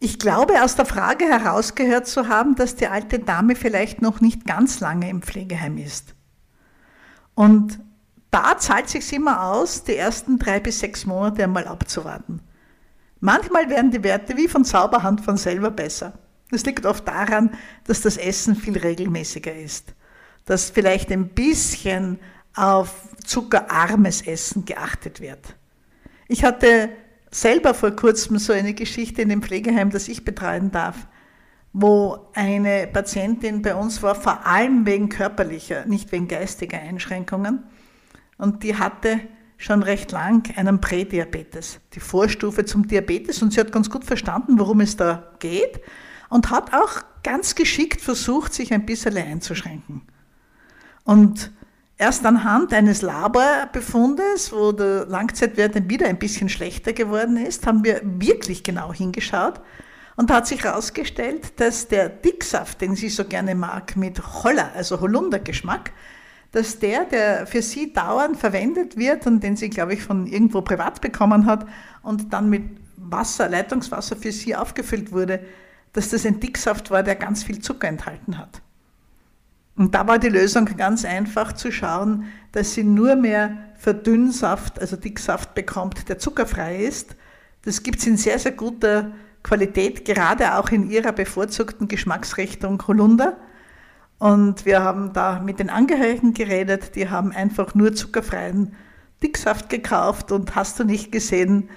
Ich 0.00 0.18
glaube, 0.18 0.62
aus 0.62 0.74
der 0.74 0.86
Frage 0.86 1.26
herausgehört 1.26 2.06
zu 2.06 2.28
haben, 2.28 2.56
dass 2.56 2.74
die 2.74 2.88
alte 2.88 3.18
Dame 3.18 3.54
vielleicht 3.54 4.02
noch 4.02 4.20
nicht 4.20 4.46
ganz 4.46 4.80
lange 4.80 5.08
im 5.08 5.22
Pflegeheim 5.22 5.78
ist. 5.78 6.14
Und 7.34 7.78
da 8.30 8.58
zahlt 8.58 8.88
sich 8.88 9.12
immer 9.12 9.44
aus, 9.44 9.84
die 9.84 9.94
ersten 9.96 10.38
drei 10.38 10.58
bis 10.58 10.80
sechs 10.80 11.06
Monate 11.06 11.44
einmal 11.44 11.68
abzuwarten. 11.68 12.40
Manchmal 13.20 13.68
werden 13.70 13.90
die 13.90 14.02
Werte 14.02 14.36
wie 14.36 14.48
von 14.48 14.64
Zauberhand 14.64 15.20
von 15.20 15.36
selber 15.36 15.70
besser. 15.70 16.14
Das 16.52 16.66
liegt 16.66 16.84
oft 16.84 17.08
daran, 17.08 17.50
dass 17.86 18.02
das 18.02 18.18
Essen 18.18 18.54
viel 18.54 18.76
regelmäßiger 18.76 19.54
ist, 19.54 19.94
dass 20.44 20.68
vielleicht 20.68 21.10
ein 21.10 21.28
bisschen 21.28 22.18
auf 22.54 22.94
zuckerarmes 23.24 24.20
Essen 24.20 24.66
geachtet 24.66 25.22
wird. 25.22 25.56
Ich 26.28 26.44
hatte 26.44 26.90
selber 27.30 27.72
vor 27.72 27.92
kurzem 27.92 28.36
so 28.36 28.52
eine 28.52 28.74
Geschichte 28.74 29.22
in 29.22 29.30
dem 29.30 29.40
Pflegeheim, 29.40 29.88
das 29.88 30.08
ich 30.08 30.26
betreuen 30.26 30.70
darf, 30.70 31.06
wo 31.72 32.28
eine 32.34 32.86
Patientin 32.86 33.62
bei 33.62 33.74
uns 33.74 34.02
war, 34.02 34.14
vor 34.14 34.46
allem 34.46 34.84
wegen 34.84 35.08
körperlicher, 35.08 35.86
nicht 35.86 36.12
wegen 36.12 36.28
geistiger 36.28 36.78
Einschränkungen. 36.78 37.62
Und 38.36 38.62
die 38.62 38.76
hatte 38.76 39.20
schon 39.56 39.82
recht 39.82 40.12
lang 40.12 40.54
einen 40.56 40.82
Prädiabetes, 40.82 41.80
die 41.94 42.00
Vorstufe 42.00 42.66
zum 42.66 42.86
Diabetes. 42.86 43.40
Und 43.40 43.54
sie 43.54 43.60
hat 43.60 43.72
ganz 43.72 43.88
gut 43.88 44.04
verstanden, 44.04 44.58
worum 44.58 44.80
es 44.80 44.98
da 44.98 45.32
geht 45.38 45.80
und 46.32 46.50
hat 46.50 46.72
auch 46.72 47.02
ganz 47.22 47.54
geschickt 47.54 48.00
versucht, 48.00 48.54
sich 48.54 48.72
ein 48.72 48.86
bisschen 48.86 49.18
einzuschränken. 49.18 50.00
Und 51.04 51.52
erst 51.98 52.24
anhand 52.24 52.72
eines 52.72 53.02
Laborbefundes, 53.02 54.50
wo 54.50 54.72
der 54.72 55.04
Langzeitwert 55.04 55.76
dann 55.76 55.90
wieder 55.90 56.06
ein 56.06 56.18
bisschen 56.18 56.48
schlechter 56.48 56.94
geworden 56.94 57.36
ist, 57.36 57.66
haben 57.66 57.84
wir 57.84 58.00
wirklich 58.02 58.62
genau 58.62 58.94
hingeschaut 58.94 59.60
und 60.16 60.30
hat 60.30 60.46
sich 60.46 60.64
herausgestellt, 60.64 61.60
dass 61.60 61.88
der 61.88 62.08
Dicksaft, 62.08 62.80
den 62.80 62.96
sie 62.96 63.10
so 63.10 63.26
gerne 63.26 63.54
mag, 63.54 63.94
mit 63.96 64.42
Holler, 64.42 64.72
also 64.74 65.02
Holundergeschmack, 65.02 65.92
dass 66.52 66.78
der, 66.78 67.04
der 67.04 67.46
für 67.46 67.60
sie 67.60 67.92
dauernd 67.92 68.38
verwendet 68.38 68.96
wird 68.96 69.26
und 69.26 69.42
den 69.42 69.56
sie, 69.56 69.68
glaube 69.68 69.92
ich, 69.92 70.02
von 70.02 70.26
irgendwo 70.26 70.62
privat 70.62 71.02
bekommen 71.02 71.44
hat 71.44 71.66
und 72.02 72.32
dann 72.32 72.48
mit 72.48 72.62
Wasser, 72.96 73.50
Leitungswasser 73.50 74.16
für 74.16 74.32
sie 74.32 74.56
aufgefüllt 74.56 75.12
wurde, 75.12 75.40
dass 75.92 76.10
das 76.10 76.24
ein 76.26 76.40
Dicksaft 76.40 76.90
war, 76.90 77.02
der 77.02 77.16
ganz 77.16 77.42
viel 77.42 77.60
Zucker 77.60 77.88
enthalten 77.88 78.38
hat. 78.38 78.62
Und 79.76 79.94
da 79.94 80.06
war 80.06 80.18
die 80.18 80.28
Lösung 80.28 80.66
ganz 80.76 81.04
einfach 81.04 81.52
zu 81.54 81.72
schauen, 81.72 82.24
dass 82.52 82.74
sie 82.74 82.84
nur 82.84 83.16
mehr 83.16 83.56
Verdünnsaft, 83.76 84.80
also 84.80 84.96
Dicksaft 84.96 85.54
bekommt, 85.54 86.08
der 86.08 86.18
zuckerfrei 86.18 86.84
ist. 86.84 87.16
Das 87.62 87.82
gibt 87.82 88.00
es 88.00 88.06
in 88.06 88.16
sehr, 88.16 88.38
sehr 88.38 88.52
guter 88.52 89.12
Qualität, 89.42 90.04
gerade 90.04 90.56
auch 90.56 90.68
in 90.70 90.90
ihrer 90.90 91.12
bevorzugten 91.12 91.88
Geschmacksrichtung 91.88 92.82
Holunder. 92.86 93.38
Und 94.18 94.66
wir 94.66 94.82
haben 94.82 95.12
da 95.12 95.40
mit 95.40 95.58
den 95.58 95.70
Angehörigen 95.70 96.32
geredet, 96.32 96.94
die 96.94 97.08
haben 97.08 97.32
einfach 97.32 97.74
nur 97.74 97.94
zuckerfreien 97.94 98.76
Dicksaft 99.22 99.68
gekauft 99.68 100.32
und 100.32 100.54
hast 100.54 100.78
du 100.78 100.84
nicht 100.84 101.10
gesehen, 101.10 101.70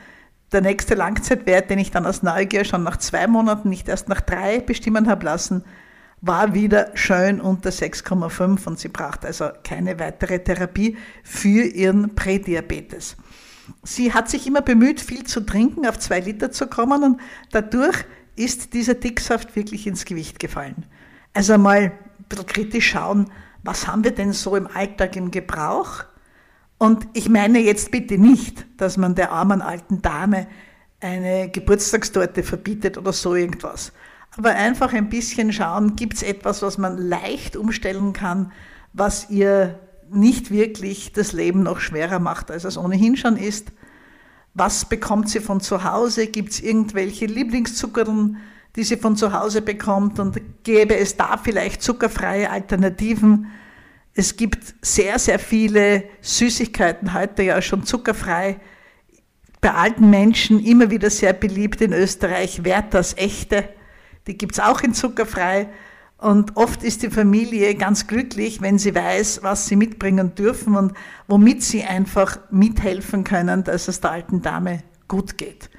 der 0.55 0.62
nächste 0.62 0.95
Langzeitwert, 0.95 1.69
den 1.69 1.79
ich 1.79 1.91
dann 1.91 2.05
aus 2.05 2.24
Neugier 2.24 2.63
schon 2.63 2.83
nach 2.83 2.95
zwei 2.97 3.27
Monaten, 3.27 3.69
nicht 3.69 3.89
erst 3.89 4.07
nach 4.07 4.21
drei 4.21 4.59
bestimmen 4.59 5.09
habe 5.09 5.25
lassen, 5.25 5.65
war 6.21 6.53
wieder 6.53 6.91
schön 6.95 7.41
unter 7.41 7.71
6,5 7.71 8.65
und 8.65 8.79
sie 8.79 8.88
braucht 8.88 9.25
also 9.25 9.50
keine 9.65 10.00
weitere 10.00 10.39
Therapie 10.39 10.97
für 11.24 11.63
ihren 11.65 12.15
Prädiabetes. 12.15 13.17
Sie 13.83 14.13
hat 14.13 14.29
sich 14.29 14.47
immer 14.47 14.62
bemüht, 14.62 15.01
viel 15.01 15.25
zu 15.25 15.41
trinken, 15.41 15.85
auf 15.85 16.00
zwei 16.00 16.21
Liter 16.21 16.51
zu 16.51 16.67
kommen 16.67 17.03
und 17.03 17.21
dadurch 17.51 18.05
ist 18.38 18.74
dieser 18.74 18.93
Dicksaft 18.93 19.55
wirklich 19.57 19.88
ins 19.88 20.05
Gewicht 20.05 20.39
gefallen. 20.39 20.85
Also 21.33 21.57
mal 21.57 21.77
ein 21.77 21.91
bisschen 22.29 22.45
kritisch 22.45 22.91
schauen, 22.91 23.29
was 23.63 23.88
haben 23.88 24.05
wir 24.05 24.12
denn 24.12 24.31
so 24.31 24.55
im 24.55 24.67
Alltag 24.67 25.17
im 25.17 25.31
Gebrauch? 25.31 26.05
Und 26.85 27.07
ich 27.13 27.29
meine 27.29 27.57
jetzt 27.57 27.89
bitte 27.89 28.19
nicht, 28.19 28.63
dass 28.77 28.95
man 28.95 29.15
der 29.15 29.31
armen 29.31 29.63
alten 29.63 30.03
Dame 30.03 30.45
eine 30.99 31.49
Geburtstagstorte 31.49 32.43
verbietet 32.43 32.99
oder 32.99 33.11
so 33.11 33.33
irgendwas. 33.33 33.91
Aber 34.37 34.49
einfach 34.49 34.93
ein 34.93 35.09
bisschen 35.09 35.51
schauen, 35.51 35.95
gibt 35.95 36.13
es 36.13 36.21
etwas, 36.21 36.61
was 36.61 36.77
man 36.77 36.99
leicht 36.99 37.57
umstellen 37.57 38.13
kann, 38.13 38.51
was 38.93 39.31
ihr 39.31 39.79
nicht 40.11 40.51
wirklich 40.51 41.11
das 41.11 41.31
Leben 41.33 41.63
noch 41.63 41.79
schwerer 41.79 42.19
macht, 42.19 42.51
als 42.51 42.65
es 42.65 42.77
ohnehin 42.77 43.17
schon 43.17 43.35
ist. 43.35 43.71
Was 44.53 44.85
bekommt 44.85 45.27
sie 45.27 45.39
von 45.39 45.61
zu 45.61 45.83
Hause? 45.83 46.27
Gibt 46.27 46.51
es 46.51 46.59
irgendwelche 46.59 47.25
Lieblingszuckern, 47.25 48.37
die 48.75 48.83
sie 48.83 48.97
von 48.97 49.15
zu 49.15 49.33
Hause 49.33 49.63
bekommt 49.63 50.19
und 50.19 50.39
gäbe 50.63 50.95
es 50.95 51.17
da 51.17 51.37
vielleicht 51.37 51.81
zuckerfreie 51.81 52.51
Alternativen. 52.51 53.47
Es 54.17 54.38
gibt 54.38 54.75
sehr, 54.81 55.19
sehr 55.19 55.39
viele 55.39 56.05
Süßigkeiten, 56.22 57.13
heute 57.13 57.43
ja 57.43 57.62
schon 57.62 57.84
zuckerfrei. 57.84 58.62
Bei 59.60 59.74
alten 59.74 60.10
Menschen 60.10 60.63
immer 60.63 60.89
wieder 60.89 61.10
sehr 61.10 61.34
beliebt 61.34 61.81
in 61.81 61.91
Österreich, 61.91 62.63
Werthers 62.63 63.17
Echte, 63.17 63.67
die 64.25 64.38
gibt 64.38 64.53
es 64.53 64.62
auch 64.62 64.81
in 64.81 64.93
zuckerfrei. 64.93 65.67
Und 66.17 66.55
oft 66.55 66.81
ist 66.81 67.03
die 67.03 67.10
Familie 67.10 67.75
ganz 67.75 68.07
glücklich, 68.07 68.62
wenn 68.62 68.79
sie 68.79 68.95
weiß, 68.95 69.41
was 69.43 69.67
sie 69.67 69.75
mitbringen 69.75 70.34
dürfen 70.34 70.77
und 70.77 70.93
womit 71.27 71.62
sie 71.62 71.84
einfach 71.84 72.39
mithelfen 72.50 73.25
können, 73.25 73.65
dass 73.65 73.89
es 73.89 74.00
der 74.00 74.12
alten 74.12 74.41
Dame 74.41 74.81
gut 75.10 75.38
geht. 75.38 75.69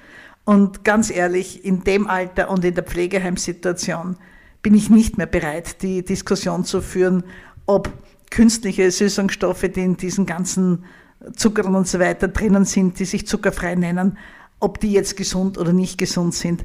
Und 0.44 0.84
ganz 0.84 1.10
ehrlich, 1.10 1.64
in 1.64 1.84
dem 1.84 2.06
Alter 2.06 2.50
und 2.50 2.64
in 2.66 2.74
der 2.74 2.84
Pflegeheimsituation 2.84 4.18
bin 4.60 4.74
ich 4.74 4.90
nicht 4.90 5.16
mehr 5.16 5.26
bereit, 5.26 5.80
die 5.82 6.04
Diskussion 6.04 6.64
zu 6.64 6.82
führen, 6.82 7.24
ob 7.64 7.90
künstliche 8.30 8.90
Süßungsstoffe, 8.90 9.66
die 9.74 9.80
in 9.80 9.96
diesen 9.96 10.26
ganzen 10.26 10.84
Zuckern 11.34 11.74
und 11.74 11.88
so 11.88 11.98
weiter 11.98 12.28
drinnen 12.28 12.64
sind, 12.64 12.98
die 12.98 13.04
sich 13.04 13.26
zuckerfrei 13.26 13.74
nennen, 13.74 14.18
ob 14.60 14.80
die 14.80 14.92
jetzt 14.92 15.16
gesund 15.16 15.58
oder 15.58 15.72
nicht 15.72 15.98
gesund 15.98 16.34
sind. 16.34 16.64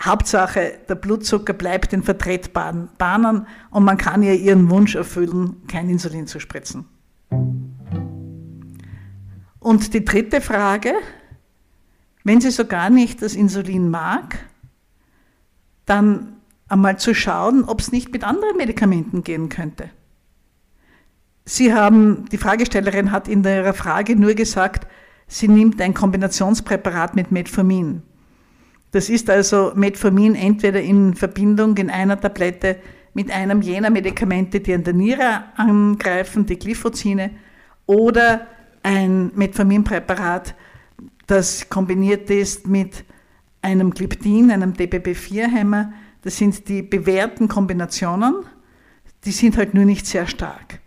Hauptsache, 0.00 0.78
der 0.88 0.94
Blutzucker 0.94 1.54
bleibt 1.54 1.92
in 1.92 2.02
vertretbaren 2.02 2.90
Bahnen 2.98 3.46
und 3.70 3.84
man 3.84 3.96
kann 3.96 4.22
ihr 4.22 4.34
ihren 4.34 4.68
Wunsch 4.68 4.94
erfüllen, 4.94 5.62
kein 5.68 5.88
Insulin 5.88 6.26
zu 6.26 6.38
spritzen. 6.38 6.86
Und 9.58 9.94
die 9.94 10.04
dritte 10.04 10.40
Frage, 10.40 10.92
wenn 12.24 12.40
sie 12.40 12.50
so 12.50 12.66
gar 12.66 12.90
nicht 12.90 13.22
das 13.22 13.34
Insulin 13.34 13.88
mag, 13.88 14.38
dann 15.86 16.36
einmal 16.68 16.98
zu 16.98 17.14
schauen, 17.14 17.64
ob 17.64 17.80
es 17.80 17.90
nicht 17.90 18.12
mit 18.12 18.22
anderen 18.24 18.56
Medikamenten 18.56 19.22
gehen 19.22 19.48
könnte. 19.48 19.90
Sie 21.48 21.72
haben, 21.72 22.24
die 22.32 22.38
Fragestellerin 22.38 23.12
hat 23.12 23.28
in 23.28 23.44
ihrer 23.44 23.72
Frage 23.72 24.16
nur 24.16 24.34
gesagt, 24.34 24.88
sie 25.28 25.46
nimmt 25.46 25.80
ein 25.80 25.94
Kombinationspräparat 25.94 27.14
mit 27.14 27.30
Metformin. 27.30 28.02
Das 28.90 29.08
ist 29.08 29.30
also 29.30 29.72
Metformin 29.76 30.34
entweder 30.34 30.80
in 30.80 31.14
Verbindung 31.14 31.76
in 31.76 31.88
einer 31.88 32.20
Tablette 32.20 32.78
mit 33.14 33.30
einem 33.30 33.62
jener 33.62 33.90
Medikamente, 33.90 34.58
die 34.58 34.74
an 34.74 34.82
der 34.82 34.94
Niere 34.94 35.44
angreifen, 35.56 36.46
die 36.46 36.58
Glyphozine, 36.58 37.30
oder 37.86 38.48
ein 38.82 39.30
Metforminpräparat, 39.36 40.54
das 41.28 41.68
kombiniert 41.68 42.28
ist 42.28 42.66
mit 42.66 43.04
einem 43.62 43.92
Gliptin, 43.92 44.50
einem 44.50 44.72
DPP-4-Hämmer. 44.72 45.92
Das 46.22 46.36
sind 46.36 46.68
die 46.68 46.82
bewährten 46.82 47.46
Kombinationen, 47.46 48.34
die 49.24 49.30
sind 49.32 49.56
halt 49.56 49.74
nur 49.74 49.84
nicht 49.84 50.06
sehr 50.06 50.26
stark. 50.26 50.80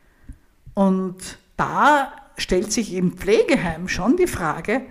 Und 0.74 1.38
da 1.58 2.14
stellt 2.38 2.72
sich 2.72 2.94
im 2.94 3.14
Pflegeheim 3.14 3.88
schon 3.88 4.16
die 4.18 4.28
Frage, 4.28 4.82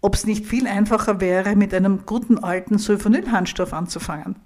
ob 0.00 0.14
es 0.14 0.26
nicht 0.26 0.46
viel 0.46 0.66
einfacher 0.66 1.20
wäre, 1.20 1.56
mit 1.56 1.74
einem 1.74 2.06
guten 2.06 2.38
alten 2.38 2.78
Sulfonylharnstoff 2.78 3.72
anzufangen. 3.72 4.36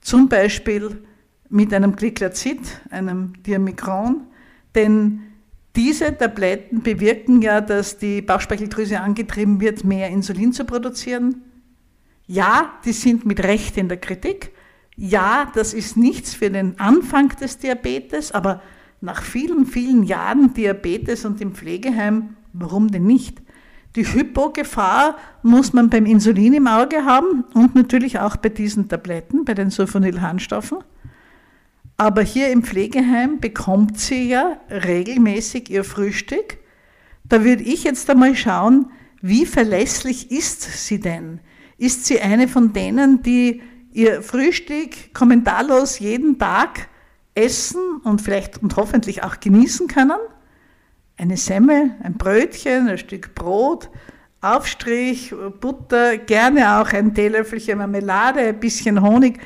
Zum 0.00 0.28
Beispiel 0.28 1.04
mit 1.48 1.72
einem 1.72 1.94
Glyclazid, 1.94 2.60
einem 2.90 3.40
Diamikron, 3.42 4.22
denn 4.74 5.20
diese 5.76 6.16
Tabletten 6.16 6.82
bewirken 6.82 7.42
ja, 7.42 7.60
dass 7.60 7.98
die 7.98 8.22
Bauchspeicheldrüse 8.22 9.00
angetrieben 9.00 9.60
wird, 9.60 9.84
mehr 9.84 10.08
Insulin 10.08 10.52
zu 10.52 10.64
produzieren. 10.64 11.42
Ja, 12.26 12.72
die 12.84 12.92
sind 12.92 13.26
mit 13.26 13.42
Recht 13.42 13.76
in 13.76 13.88
der 13.88 13.98
Kritik. 13.98 14.52
Ja, 14.96 15.50
das 15.54 15.72
ist 15.72 15.96
nichts 15.96 16.34
für 16.34 16.50
den 16.50 16.78
Anfang 16.80 17.28
des 17.40 17.58
Diabetes, 17.58 18.32
aber 18.32 18.62
nach 19.00 19.22
vielen, 19.22 19.66
vielen 19.66 20.02
Jahren 20.02 20.54
Diabetes 20.54 21.24
und 21.24 21.40
im 21.40 21.54
Pflegeheim, 21.54 22.36
warum 22.52 22.88
denn 22.88 23.04
nicht? 23.04 23.40
Die 23.96 24.04
Hypogefahr 24.04 25.16
muss 25.42 25.72
man 25.72 25.90
beim 25.90 26.06
Insulin 26.06 26.54
im 26.54 26.66
Auge 26.68 27.04
haben 27.04 27.44
und 27.54 27.74
natürlich 27.74 28.20
auch 28.20 28.36
bei 28.36 28.48
diesen 28.48 28.88
Tabletten, 28.88 29.44
bei 29.44 29.54
den 29.54 29.70
Sulfonylharnstoffen. 29.70 30.78
Aber 31.96 32.22
hier 32.22 32.50
im 32.50 32.62
Pflegeheim 32.62 33.40
bekommt 33.40 33.98
sie 33.98 34.28
ja 34.28 34.58
regelmäßig 34.70 35.70
ihr 35.70 35.84
Frühstück. 35.84 36.58
Da 37.24 37.44
würde 37.44 37.64
ich 37.64 37.84
jetzt 37.84 38.08
einmal 38.08 38.36
schauen, 38.36 38.90
wie 39.20 39.44
verlässlich 39.44 40.30
ist 40.30 40.62
sie 40.62 41.00
denn? 41.00 41.40
Ist 41.76 42.06
sie 42.06 42.20
eine 42.20 42.48
von 42.48 42.72
denen, 42.72 43.22
die 43.22 43.60
ihr 43.92 44.22
Frühstück 44.22 45.12
kommentarlos 45.14 45.98
jeden 45.98 46.38
Tag 46.38 46.88
essen 47.40 48.00
und 48.04 48.20
vielleicht 48.20 48.62
und 48.62 48.76
hoffentlich 48.76 49.22
auch 49.22 49.40
genießen 49.40 49.88
können? 49.88 50.18
Eine 51.16 51.36
Semmel, 51.36 51.92
ein 52.02 52.14
Brötchen, 52.14 52.88
ein 52.88 52.98
Stück 52.98 53.34
Brot, 53.34 53.90
Aufstrich, 54.40 55.34
Butter, 55.60 56.16
gerne 56.16 56.80
auch 56.80 56.92
ein 56.92 57.14
Teelöffelchen 57.14 57.78
Marmelade, 57.78 58.40
ein 58.40 58.60
bisschen 58.60 59.02
Honig. 59.02 59.38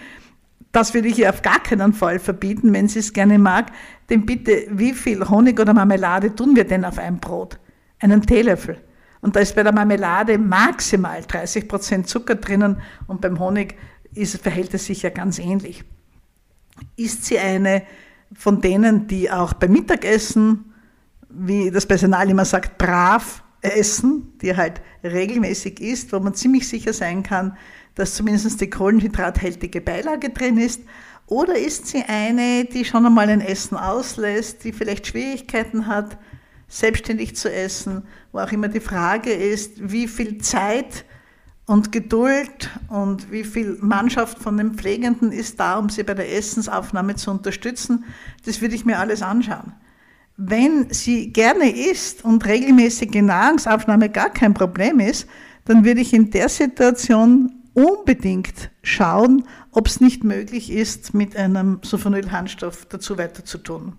Das 0.71 0.95
würde 0.95 1.09
ich 1.09 1.19
ihr 1.19 1.31
auf 1.31 1.43
gar 1.43 1.61
keinen 1.63 1.93
Fall 1.93 2.19
verbieten, 2.19 2.73
wenn 2.73 2.89
sie 2.89 3.01
es 3.01 3.13
gerne 3.13 3.39
mag. 3.39 3.73
Denn 4.09 4.25
bitte, 4.25 4.67
wie 4.71 4.93
viel 4.93 5.29
Honig 5.29 5.59
oder 5.59 5.75
Marmelade 5.75 6.35
tun 6.35 6.55
wir 6.55 6.65
denn 6.65 6.85
auf 6.85 6.99
ein 6.99 7.19
Brot? 7.19 7.59
Einen 8.01 8.23
Teelöffel. 8.23 8.79
Und 9.21 9.37
da 9.37 9.41
ist 9.41 9.57
bei 9.57 9.63
der 9.63 9.73
Marmelade 9.73 10.37
maximal 10.37 11.23
30 11.27 11.67
Prozent 11.67 12.09
Zucker 12.09 12.35
drinnen 12.35 12.77
und 13.07 13.21
beim 13.21 13.39
Honig 13.39 13.77
ist, 14.15 14.41
verhält 14.43 14.75
es 14.75 14.87
sich 14.87 15.03
ja 15.03 15.11
ganz 15.11 15.39
ähnlich. 15.39 15.85
Ist 16.97 17.25
sie 17.25 17.39
eine 17.39 17.83
von 18.35 18.61
denen, 18.61 19.07
die 19.07 19.31
auch 19.31 19.53
beim 19.53 19.73
Mittagessen, 19.73 20.73
wie 21.29 21.71
das 21.71 21.87
Personal 21.87 22.29
immer 22.29 22.45
sagt, 22.45 22.79
brav 22.79 23.43
essen, 23.61 24.33
die 24.41 24.57
halt 24.57 24.81
regelmäßig 25.03 25.81
isst, 25.81 26.13
wo 26.13 26.21
man 26.21 26.35
ziemlich 26.35 26.69
sicher 26.69 26.93
sein 26.93 27.23
kann, 27.23 27.57
dass 27.95 28.15
zumindest 28.15 28.61
die 28.61 28.71
kohlenhydrathaltige 28.71 29.81
Beilage 29.81 30.31
drin 30.31 30.59
ist? 30.59 30.83
Oder 31.27 31.57
ist 31.57 31.87
sie 31.87 32.03
eine, 32.07 32.67
die 32.67 32.85
schon 32.85 33.07
einmal 33.07 33.31
ein 33.31 33.41
Essen 33.41 33.77
auslässt, 33.77 34.65
die 34.65 34.73
vielleicht 34.73 35.07
Schwierigkeiten 35.07 35.87
hat, 35.87 36.19
selbstständig 36.69 37.37
zu 37.37 37.53
essen, 37.53 38.03
wo 38.33 38.41
auch 38.41 38.53
immer 38.53 38.69
die 38.69 38.81
Frage 38.81 39.33
ist, 39.33 39.91
wie 39.91 40.09
viel 40.09 40.39
Zeit 40.39 41.05
und 41.67 41.93
Geduld 41.93 42.71
und 42.89 43.31
wie 43.33 43.45
viel 43.45 43.79
Mannschaft 43.81 44.39
von 44.39 44.57
den 44.57 44.75
Pflegenden 44.75 45.33
ist 45.33 45.59
da, 45.61 45.79
um 45.79 45.89
sie 45.89 46.03
bei 46.03 46.15
der 46.15 46.33
Essensaufnahme 46.33 47.17
zu 47.17 47.31
unterstützen, 47.31 48.05
das 48.45 48.61
würde 48.61 48.75
ich 48.75 48.85
mir 48.85 48.99
alles 48.99 49.23
anschauen. 49.23 49.73
Wenn 50.37 50.93
sie 50.93 51.33
gerne 51.33 51.71
isst 51.71 52.25
und 52.25 52.45
regelmäßige 52.45 53.23
Nahrungsaufnahme 53.23 54.11
gar 54.11 54.31
kein 54.31 54.53
Problem 54.53 55.01
ist, 55.01 55.29
dann 55.65 55.85
würde 55.85 56.01
ich 56.01 56.13
in 56.13 56.31
der 56.31 56.49
Situation 56.49 57.53
unbedingt 57.73 58.71
schauen, 58.83 59.47
ob 59.71 59.87
es 59.87 60.01
nicht 60.01 60.23
möglich 60.23 60.71
ist, 60.71 61.15
mit 61.15 61.37
einem 61.37 61.81
Sulfonylharnstoff 61.83 62.87
dazu 62.87 63.17
weiter 63.17 63.45
zu 63.45 63.59
tun. 63.59 63.95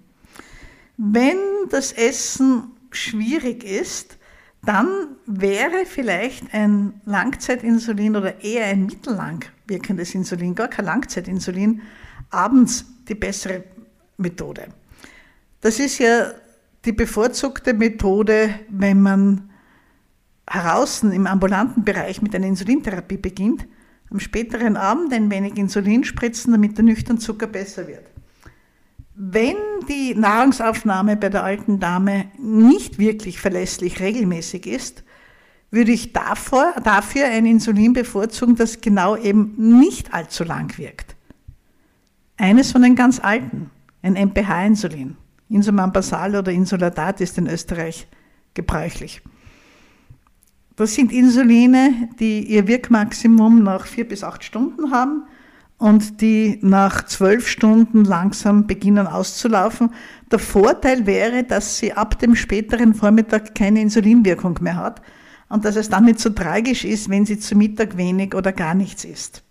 Wenn 0.98 1.38
das 1.69 1.91
Essen 1.91 2.72
schwierig 2.91 3.63
ist, 3.63 4.17
dann 4.65 4.88
wäre 5.25 5.86
vielleicht 5.86 6.53
ein 6.53 7.01
Langzeitinsulin 7.05 8.15
oder 8.15 8.43
eher 8.43 8.65
ein 8.65 8.86
mittellang 8.86 9.45
wirkendes 9.67 10.13
Insulin, 10.15 10.55
gar 10.55 10.67
kein 10.67 10.86
Langzeitinsulin, 10.86 11.81
abends 12.29 12.86
die 13.07 13.15
bessere 13.15 13.63
Methode. 14.17 14.67
Das 15.62 15.79
ist 15.79 16.00
ja 16.00 16.31
die 16.86 16.91
bevorzugte 16.91 17.74
Methode, 17.74 18.60
wenn 18.69 19.01
man 19.01 19.50
heraus 20.48 21.01
im 21.03 21.25
ambulanten 21.25 21.84
Bereich 21.84 22.22
mit 22.22 22.36
einer 22.36 22.48
Insulintherapie 22.48 23.17
beginnt, 23.17 23.67
am 24.12 24.19
späteren 24.19 24.77
Abend 24.77 25.12
ein 25.13 25.31
wenig 25.31 25.57
Insulin 25.57 26.03
spritzen, 26.03 26.51
damit 26.51 26.77
der 26.77 26.86
nüchtern 26.86 27.17
Zucker 27.17 27.48
besser 27.48 27.88
wird. 27.88 28.14
Wenn 29.17 29.55
die 29.88 30.13
Nahrungsaufnahme 30.13 31.15
bei 31.15 31.29
der 31.29 31.45
alten 31.45 31.79
Dame 31.79 32.25
nicht 32.38 33.00
wirklich 33.00 33.39
verlässlich 33.39 34.01
regelmäßig 34.01 34.67
ist, 34.67 35.05
würde 35.72 35.93
ich 35.93 36.12
davor, 36.12 36.74
dafür 36.84 37.27
ein 37.27 37.45
Insulin 37.45 37.93
bevorzugen, 37.93 38.55
das 38.55 38.81
genau 38.81 39.15
eben 39.15 39.53
nicht 39.79 40.13
allzu 40.13 40.43
lang 40.43 40.77
wirkt. 40.77 41.15
Eines 42.36 42.74
von 42.74 42.81
den 42.81 42.95
ganz 42.95 43.22
alten, 43.22 43.69
ein 44.01 44.13
MPH-Insulin. 44.13 45.15
Insuman 45.48 45.93
Basal 45.93 46.36
oder 46.36 46.51
Insulatat 46.51 47.22
ist 47.22 47.38
in 47.38 47.48
Österreich 47.48 48.07
gebräuchlich. 48.53 49.22
Das 50.75 50.93
sind 50.93 51.13
Insuline, 51.13 52.10
die 52.19 52.43
ihr 52.48 52.67
Wirkmaximum 52.67 53.63
nach 53.63 53.86
vier 53.86 54.05
bis 54.05 54.25
acht 54.25 54.43
Stunden 54.43 54.91
haben 54.91 55.24
und 55.77 56.22
die 56.22 56.60
nach 56.62 57.05
zwölf 57.05 57.48
Stunden 57.48 58.05
langsam 58.05 58.65
beginnen 58.65 59.08
auszulaufen. 59.08 59.91
Der 60.32 60.39
Vorteil 60.39 61.05
wäre, 61.05 61.44
dass 61.44 61.77
sie 61.77 61.94
ab 61.94 62.20
dem 62.20 62.36
späteren 62.36 62.94
Vormittag 62.94 63.55
keine 63.55 63.82
Insulinwirkung 63.82 64.58
mehr 64.62 64.77
hat 64.77 65.01
und 65.50 65.65
dass 65.65 65.75
es 65.75 65.89
dann 65.89 66.05
nicht 66.05 66.20
so 66.20 66.29
tragisch 66.29 66.86
ist, 66.86 67.10
wenn 67.10 67.25
sie 67.25 67.39
zu 67.39 67.55
Mittag 67.55 67.98
wenig 67.98 68.34
oder 68.36 68.51
gar 68.51 68.74
nichts 68.74 69.03
isst. 69.03 69.44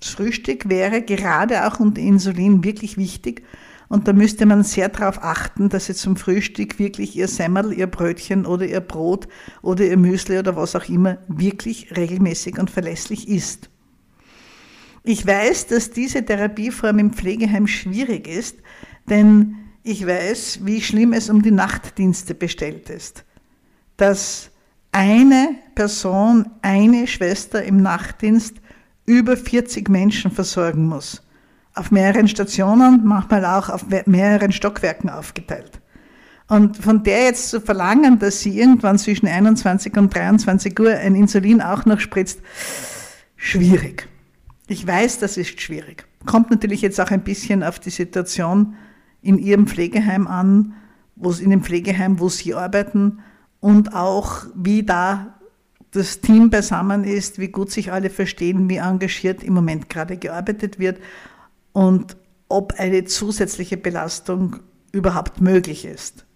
Das 0.00 0.10
Frühstück 0.10 0.68
wäre 0.68 1.02
gerade 1.02 1.66
auch 1.66 1.80
unter 1.80 2.00
Insulin 2.00 2.64
wirklich 2.64 2.96
wichtig 2.96 3.42
und 3.88 4.06
da 4.06 4.12
müsste 4.12 4.46
man 4.46 4.62
sehr 4.64 4.88
darauf 4.88 5.22
achten, 5.22 5.68
dass 5.70 5.86
sie 5.86 5.94
zum 5.94 6.16
Frühstück 6.16 6.78
wirklich 6.78 7.16
ihr 7.16 7.28
Semmel, 7.28 7.72
ihr 7.72 7.86
Brötchen 7.86 8.46
oder 8.46 8.66
ihr 8.66 8.80
Brot 8.80 9.28
oder 9.62 9.84
ihr 9.84 9.96
Müsli 9.96 10.38
oder 10.38 10.56
was 10.56 10.76
auch 10.76 10.88
immer 10.88 11.18
wirklich 11.26 11.96
regelmäßig 11.96 12.58
und 12.58 12.70
verlässlich 12.70 13.28
isst. 13.28 13.70
Ich 15.04 15.26
weiß, 15.26 15.68
dass 15.68 15.90
diese 15.90 16.24
Therapieform 16.24 16.98
im 16.98 17.12
Pflegeheim 17.12 17.66
schwierig 17.66 18.28
ist, 18.28 18.56
denn 19.08 19.56
ich 19.82 20.06
weiß, 20.06 20.60
wie 20.64 20.82
schlimm 20.82 21.12
es 21.12 21.30
um 21.30 21.42
die 21.42 21.50
Nachtdienste 21.50 22.34
bestellt 22.34 22.90
ist. 22.90 23.24
Dass 23.96 24.50
eine 24.92 25.56
Person, 25.74 26.50
eine 26.62 27.06
Schwester 27.06 27.62
im 27.62 27.80
Nachtdienst 27.82 28.56
über 29.06 29.36
40 29.36 29.88
Menschen 29.88 30.30
versorgen 30.30 30.86
muss 30.86 31.22
auf 31.78 31.90
mehreren 31.90 32.28
Stationen, 32.28 33.02
manchmal 33.04 33.44
auch 33.44 33.68
auf 33.68 33.86
mehreren 34.06 34.52
Stockwerken 34.52 35.08
aufgeteilt. 35.08 35.80
Und 36.48 36.76
von 36.78 37.02
der 37.04 37.24
jetzt 37.24 37.50
zu 37.50 37.60
verlangen, 37.60 38.18
dass 38.18 38.40
sie 38.40 38.58
irgendwann 38.58 38.98
zwischen 38.98 39.28
21 39.28 39.96
und 39.96 40.14
23 40.14 40.78
Uhr 40.80 40.90
ein 40.90 41.14
Insulin 41.14 41.60
auch 41.60 41.84
noch 41.84 42.00
spritzt, 42.00 42.40
schwierig. 43.36 44.08
Ich 44.70 44.86
weiß, 44.86 45.18
das 45.18 45.38
ist 45.38 45.60
schwierig. 45.60 46.06
Kommt 46.26 46.50
natürlich 46.50 46.82
jetzt 46.82 47.00
auch 47.00 47.10
ein 47.10 47.24
bisschen 47.24 47.62
auf 47.62 47.80
die 47.80 47.90
Situation 47.90 48.74
in 49.22 49.38
ihrem 49.38 49.66
Pflegeheim 49.66 50.26
an, 50.26 50.74
wo 51.16 51.32
in 51.32 51.50
dem 51.50 51.62
Pflegeheim, 51.62 52.20
wo 52.20 52.28
sie 52.28 52.54
arbeiten 52.54 53.20
und 53.60 53.94
auch 53.94 54.44
wie 54.54 54.82
da 54.82 55.38
das 55.90 56.20
Team 56.20 56.50
beisammen 56.50 57.04
ist, 57.04 57.38
wie 57.38 57.48
gut 57.48 57.70
sich 57.70 57.92
alle 57.92 58.10
verstehen, 58.10 58.68
wie 58.68 58.76
engagiert 58.76 59.42
im 59.42 59.54
Moment 59.54 59.88
gerade 59.88 60.18
gearbeitet 60.18 60.78
wird 60.78 61.00
und 61.72 62.18
ob 62.50 62.74
eine 62.78 63.04
zusätzliche 63.04 63.78
Belastung 63.78 64.56
überhaupt 64.92 65.40
möglich 65.40 65.86
ist. 65.86 66.26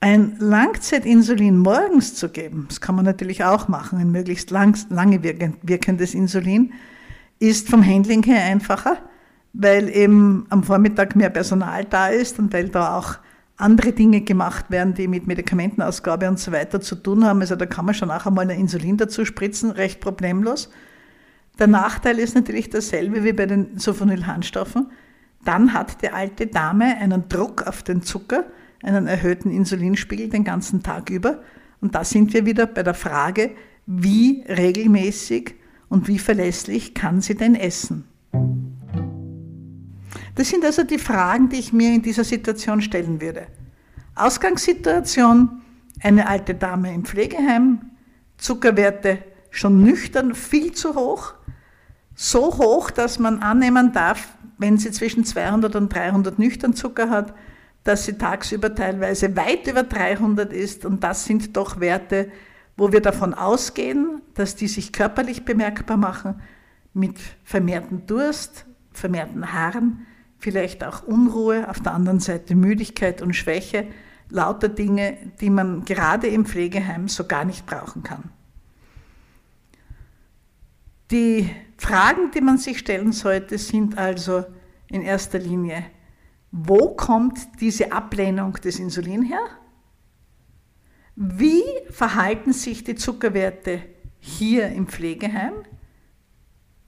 Ein 0.00 0.36
Langzeitinsulin 0.38 1.58
morgens 1.58 2.14
zu 2.14 2.30
geben, 2.30 2.64
das 2.68 2.80
kann 2.80 2.96
man 2.96 3.04
natürlich 3.04 3.44
auch 3.44 3.68
machen, 3.68 3.98
ein 3.98 4.10
möglichst 4.10 4.50
lang, 4.50 4.76
lange 4.88 5.22
wirkendes 5.22 6.14
Insulin, 6.14 6.72
ist 7.42 7.68
vom 7.68 7.84
Handling 7.84 8.22
her 8.22 8.44
einfacher, 8.44 8.98
weil 9.52 9.88
eben 9.88 10.46
am 10.48 10.62
Vormittag 10.62 11.16
mehr 11.16 11.30
Personal 11.30 11.84
da 11.84 12.06
ist 12.06 12.38
und 12.38 12.52
weil 12.52 12.68
da 12.68 12.96
auch 12.96 13.16
andere 13.56 13.92
Dinge 13.92 14.20
gemacht 14.20 14.70
werden, 14.70 14.94
die 14.94 15.08
mit 15.08 15.26
Medikamentenausgabe 15.26 16.28
und 16.28 16.38
so 16.38 16.52
weiter 16.52 16.80
zu 16.80 16.94
tun 16.94 17.24
haben. 17.24 17.40
Also 17.40 17.56
da 17.56 17.66
kann 17.66 17.84
man 17.84 17.94
schon 17.94 18.10
auch 18.10 18.26
einmal 18.26 18.48
ein 18.48 18.58
Insulin 18.58 18.96
dazu 18.96 19.24
spritzen, 19.24 19.72
recht 19.72 20.00
problemlos. 20.00 20.70
Der 21.58 21.66
Nachteil 21.66 22.18
ist 22.18 22.34
natürlich 22.34 22.70
dasselbe 22.70 23.24
wie 23.24 23.32
bei 23.32 23.46
den 23.46 23.76
Sulfonylharnstoffen. 23.78 24.90
Dann 25.44 25.74
hat 25.74 26.00
die 26.00 26.10
alte 26.10 26.46
Dame 26.46 26.96
einen 26.98 27.28
Druck 27.28 27.66
auf 27.66 27.82
den 27.82 28.02
Zucker, 28.02 28.44
einen 28.82 29.08
erhöhten 29.08 29.50
Insulinspiegel 29.50 30.28
den 30.28 30.44
ganzen 30.44 30.82
Tag 30.82 31.10
über. 31.10 31.42
Und 31.80 31.96
da 31.96 32.04
sind 32.04 32.32
wir 32.32 32.46
wieder 32.46 32.66
bei 32.66 32.84
der 32.84 32.94
Frage, 32.94 33.50
wie 33.86 34.44
regelmäßig 34.48 35.56
und 35.92 36.08
wie 36.08 36.18
verlässlich 36.18 36.94
kann 36.94 37.20
sie 37.20 37.34
denn 37.34 37.54
essen? 37.54 38.04
Das 40.34 40.48
sind 40.48 40.64
also 40.64 40.84
die 40.84 40.98
Fragen, 40.98 41.50
die 41.50 41.58
ich 41.58 41.74
mir 41.74 41.94
in 41.94 42.00
dieser 42.00 42.24
Situation 42.24 42.80
stellen 42.80 43.20
würde. 43.20 43.46
Ausgangssituation, 44.14 45.60
eine 46.00 46.28
alte 46.28 46.54
Dame 46.54 46.94
im 46.94 47.04
Pflegeheim, 47.04 47.90
Zuckerwerte 48.38 49.18
schon 49.50 49.82
nüchtern 49.82 50.34
viel 50.34 50.72
zu 50.72 50.94
hoch, 50.94 51.34
so 52.14 52.56
hoch, 52.56 52.90
dass 52.90 53.18
man 53.18 53.40
annehmen 53.40 53.92
darf, 53.92 54.28
wenn 54.56 54.78
sie 54.78 54.92
zwischen 54.92 55.26
200 55.26 55.76
und 55.76 55.94
300 55.94 56.38
nüchtern 56.38 56.72
Zucker 56.72 57.10
hat, 57.10 57.34
dass 57.84 58.06
sie 58.06 58.14
tagsüber 58.14 58.74
teilweise 58.74 59.36
weit 59.36 59.66
über 59.66 59.82
300 59.82 60.54
ist. 60.54 60.86
Und 60.86 61.04
das 61.04 61.26
sind 61.26 61.54
doch 61.54 61.80
Werte, 61.80 62.30
wo 62.76 62.92
wir 62.92 63.00
davon 63.00 63.34
ausgehen, 63.34 64.22
dass 64.34 64.56
die 64.56 64.68
sich 64.68 64.92
körperlich 64.92 65.44
bemerkbar 65.44 65.96
machen, 65.96 66.40
mit 66.94 67.18
vermehrten 67.44 68.06
Durst, 68.06 68.66
vermehrten 68.92 69.52
Haaren, 69.52 70.06
vielleicht 70.38 70.84
auch 70.84 71.02
Unruhe, 71.02 71.68
auf 71.68 71.80
der 71.80 71.94
anderen 71.94 72.20
Seite 72.20 72.54
Müdigkeit 72.54 73.22
und 73.22 73.34
Schwäche, 73.34 73.86
lauter 74.28 74.68
Dinge, 74.68 75.16
die 75.40 75.50
man 75.50 75.84
gerade 75.84 76.26
im 76.26 76.44
Pflegeheim 76.44 77.08
so 77.08 77.24
gar 77.24 77.44
nicht 77.44 77.66
brauchen 77.66 78.02
kann. 78.02 78.30
Die 81.10 81.50
Fragen, 81.76 82.30
die 82.34 82.40
man 82.40 82.58
sich 82.58 82.78
stellen 82.78 83.12
sollte, 83.12 83.58
sind 83.58 83.98
also 83.98 84.44
in 84.88 85.02
erster 85.02 85.38
Linie, 85.38 85.84
wo 86.50 86.94
kommt 86.94 87.60
diese 87.60 87.92
Ablehnung 87.92 88.54
des 88.54 88.78
Insulin 88.78 89.22
her? 89.22 89.44
Wie 91.24 91.62
verhalten 91.88 92.52
sich 92.52 92.82
die 92.82 92.96
Zuckerwerte 92.96 93.80
hier 94.18 94.70
im 94.70 94.88
Pflegeheim? 94.88 95.52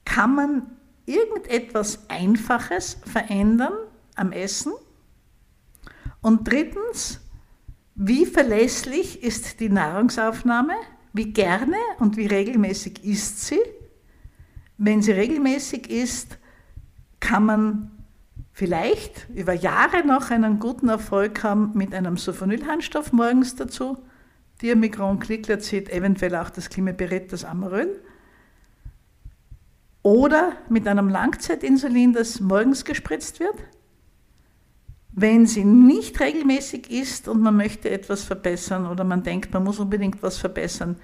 Kann 0.05 0.35
man 0.35 0.62
irgendetwas 1.07 2.11
Einfaches 2.11 2.99
verändern 3.07 3.75
am 4.16 4.33
Essen? 4.33 4.73
Und 6.20 6.51
drittens, 6.51 7.20
wie 7.94 8.27
verlässlich 8.27 9.23
ist 9.23 9.61
die 9.61 9.68
Nahrungsaufnahme? 9.68 10.75
Wie 11.12 11.33
gerne 11.33 11.77
und 12.01 12.16
wie 12.16 12.27
regelmäßig 12.27 13.05
ist 13.05 13.47
sie? 13.47 13.61
Wenn 14.79 15.01
sie 15.01 15.12
regelmäßig 15.12 15.88
ist, 15.88 16.38
kann 17.20 17.44
man 17.44 18.05
vielleicht 18.51 19.29
über 19.33 19.53
Jahre 19.53 20.05
noch 20.05 20.33
einen 20.33 20.59
guten 20.59 20.88
Erfolg 20.88 21.44
haben 21.44 21.70
mit 21.75 21.94
einem 21.94 22.16
Sulfonylharnstoff 22.16 23.12
morgens 23.12 23.55
dazu, 23.55 23.97
Diamigron, 24.64 25.20
Glyclazid, 25.20 25.90
eventuell 25.90 26.35
auch 26.37 26.48
das 26.48 26.70
Klimepiret, 26.70 27.31
das 27.35 27.44
Amaröl. 27.44 28.00
Oder 30.03 30.55
mit 30.70 30.88
einem 30.88 31.11
Langzeitinsulin, 31.11 32.14
das 32.14 32.40
morgens 32.40 32.87
gespritzt 32.87 33.40
wird. 33.40 33.57
Wenn 35.12 35.46
sie 35.46 35.64
nicht 35.64 36.18
regelmäßig 36.18 36.90
ist 36.90 37.29
und 37.29 37.42
man 37.42 37.59
möchte 37.59 37.90
etwas 37.90 38.24
verbessern 38.24 38.87
oder 38.87 39.05
man 39.05 39.22
denkt, 39.22 39.53
man 39.53 39.64
muss 39.64 39.79
unbedingt 39.79 40.22
was 40.22 40.38
verbessern, 40.38 40.96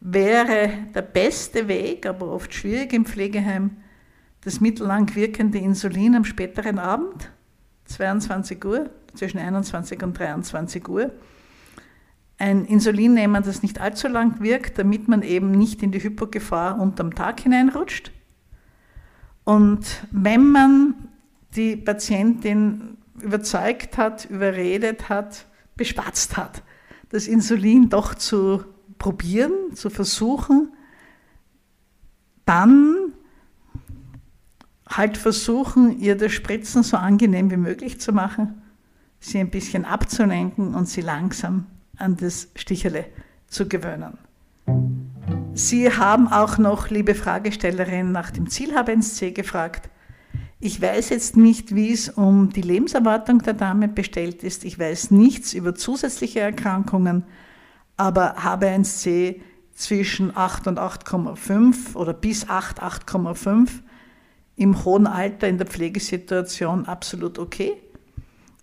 wäre 0.00 0.70
der 0.92 1.02
beste 1.02 1.68
Weg, 1.68 2.06
aber 2.06 2.32
oft 2.32 2.52
schwierig 2.52 2.92
im 2.92 3.06
Pflegeheim, 3.06 3.76
das 4.40 4.60
mittellang 4.60 5.14
wirkende 5.14 5.58
Insulin 5.58 6.16
am 6.16 6.24
späteren 6.24 6.80
Abend, 6.80 7.30
22 7.84 8.62
Uhr, 8.64 8.90
zwischen 9.14 9.38
21 9.38 10.02
und 10.02 10.18
23 10.18 10.88
Uhr, 10.88 11.12
ein 12.38 12.64
Insulin 12.64 13.14
nehmen, 13.14 13.42
das 13.42 13.62
nicht 13.62 13.80
allzu 13.80 14.08
lang 14.08 14.40
wirkt, 14.40 14.78
damit 14.78 15.08
man 15.08 15.22
eben 15.22 15.52
nicht 15.52 15.82
in 15.82 15.92
die 15.92 16.02
Hypogefahr 16.02 16.80
unterm 16.80 17.14
Tag 17.14 17.40
hineinrutscht. 17.40 18.10
Und 19.44 20.06
wenn 20.10 20.50
man 20.50 20.94
die 21.54 21.76
Patientin 21.76 22.96
überzeugt 23.20 23.96
hat, 23.98 24.24
überredet 24.24 25.08
hat, 25.08 25.46
bespatzt 25.76 26.36
hat, 26.36 26.62
das 27.10 27.28
Insulin 27.28 27.88
doch 27.88 28.14
zu 28.14 28.64
probieren, 28.98 29.52
zu 29.74 29.90
versuchen, 29.90 30.72
dann 32.44 33.12
halt 34.88 35.16
versuchen, 35.16 36.00
ihr 36.00 36.16
das 36.16 36.32
Spritzen 36.32 36.82
so 36.82 36.96
angenehm 36.96 37.50
wie 37.50 37.56
möglich 37.56 38.00
zu 38.00 38.12
machen, 38.12 38.62
sie 39.20 39.38
ein 39.38 39.50
bisschen 39.50 39.84
abzulenken 39.84 40.74
und 40.74 40.88
sie 40.88 41.00
langsam 41.00 41.66
an 41.98 42.16
das 42.16 42.48
Sticherle 42.54 43.06
zu 43.46 43.68
gewöhnen. 43.68 44.18
Sie 45.54 45.90
haben 45.92 46.28
auch 46.28 46.58
noch, 46.58 46.90
liebe 46.90 47.14
Fragestellerin, 47.14 48.12
nach 48.12 48.30
dem 48.30 48.48
Zielhabe-NC 48.48 49.32
gefragt. 49.34 49.88
Ich 50.58 50.80
weiß 50.80 51.10
jetzt 51.10 51.36
nicht, 51.36 51.74
wie 51.74 51.92
es 51.92 52.08
um 52.08 52.50
die 52.50 52.62
Lebenserwartung 52.62 53.40
der 53.40 53.54
Dame 53.54 53.86
bestellt 53.86 54.42
ist. 54.42 54.64
Ich 54.64 54.78
weiß 54.78 55.10
nichts 55.10 55.52
über 55.52 55.74
zusätzliche 55.74 56.40
Erkrankungen, 56.40 57.24
aber 57.96 58.38
HB1C 58.38 59.40
zwischen 59.74 60.36
8 60.36 60.66
und 60.68 60.78
8,5 60.78 61.94
oder 61.94 62.12
bis 62.12 62.48
8, 62.48 62.82
8,5 62.82 63.68
im 64.56 64.84
hohen 64.84 65.06
Alter 65.06 65.48
in 65.48 65.58
der 65.58 65.66
Pflegesituation 65.66 66.86
absolut 66.86 67.38
okay. 67.38 67.74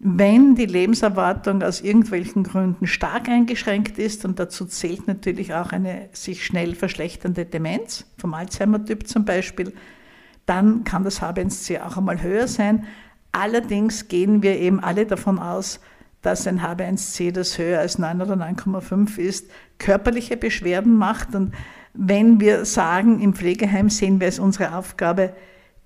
Wenn 0.03 0.55
die 0.55 0.65
Lebenserwartung 0.65 1.61
aus 1.61 1.81
irgendwelchen 1.81 2.43
Gründen 2.43 2.87
stark 2.87 3.29
eingeschränkt 3.29 3.99
ist, 3.99 4.25
und 4.25 4.39
dazu 4.39 4.65
zählt 4.65 5.05
natürlich 5.07 5.53
auch 5.53 5.71
eine 5.71 6.09
sich 6.11 6.43
schnell 6.43 6.73
verschlechternde 6.73 7.45
Demenz, 7.45 8.05
vom 8.17 8.33
Alzheimer-Typ 8.33 9.07
zum 9.07 9.25
Beispiel, 9.25 9.73
dann 10.47 10.83
kann 10.85 11.03
das 11.03 11.21
HbA1c 11.21 11.83
auch 11.83 11.97
einmal 11.97 12.19
höher 12.23 12.47
sein. 12.47 12.85
Allerdings 13.31 14.07
gehen 14.07 14.41
wir 14.41 14.57
eben 14.57 14.79
alle 14.79 15.05
davon 15.05 15.37
aus, 15.37 15.79
dass 16.23 16.47
ein 16.47 16.61
HbA1c, 16.61 17.31
das 17.31 17.59
höher 17.59 17.79
als 17.79 17.99
9 17.99 18.23
oder 18.23 18.33
9,5 18.33 19.19
ist, 19.19 19.51
körperliche 19.77 20.35
Beschwerden 20.35 20.95
macht. 20.95 21.35
Und 21.35 21.53
wenn 21.93 22.39
wir 22.39 22.65
sagen, 22.65 23.21
im 23.21 23.35
Pflegeheim 23.35 23.91
sehen 23.91 24.19
wir 24.19 24.29
es 24.29 24.39
unsere 24.39 24.75
Aufgabe, 24.75 25.35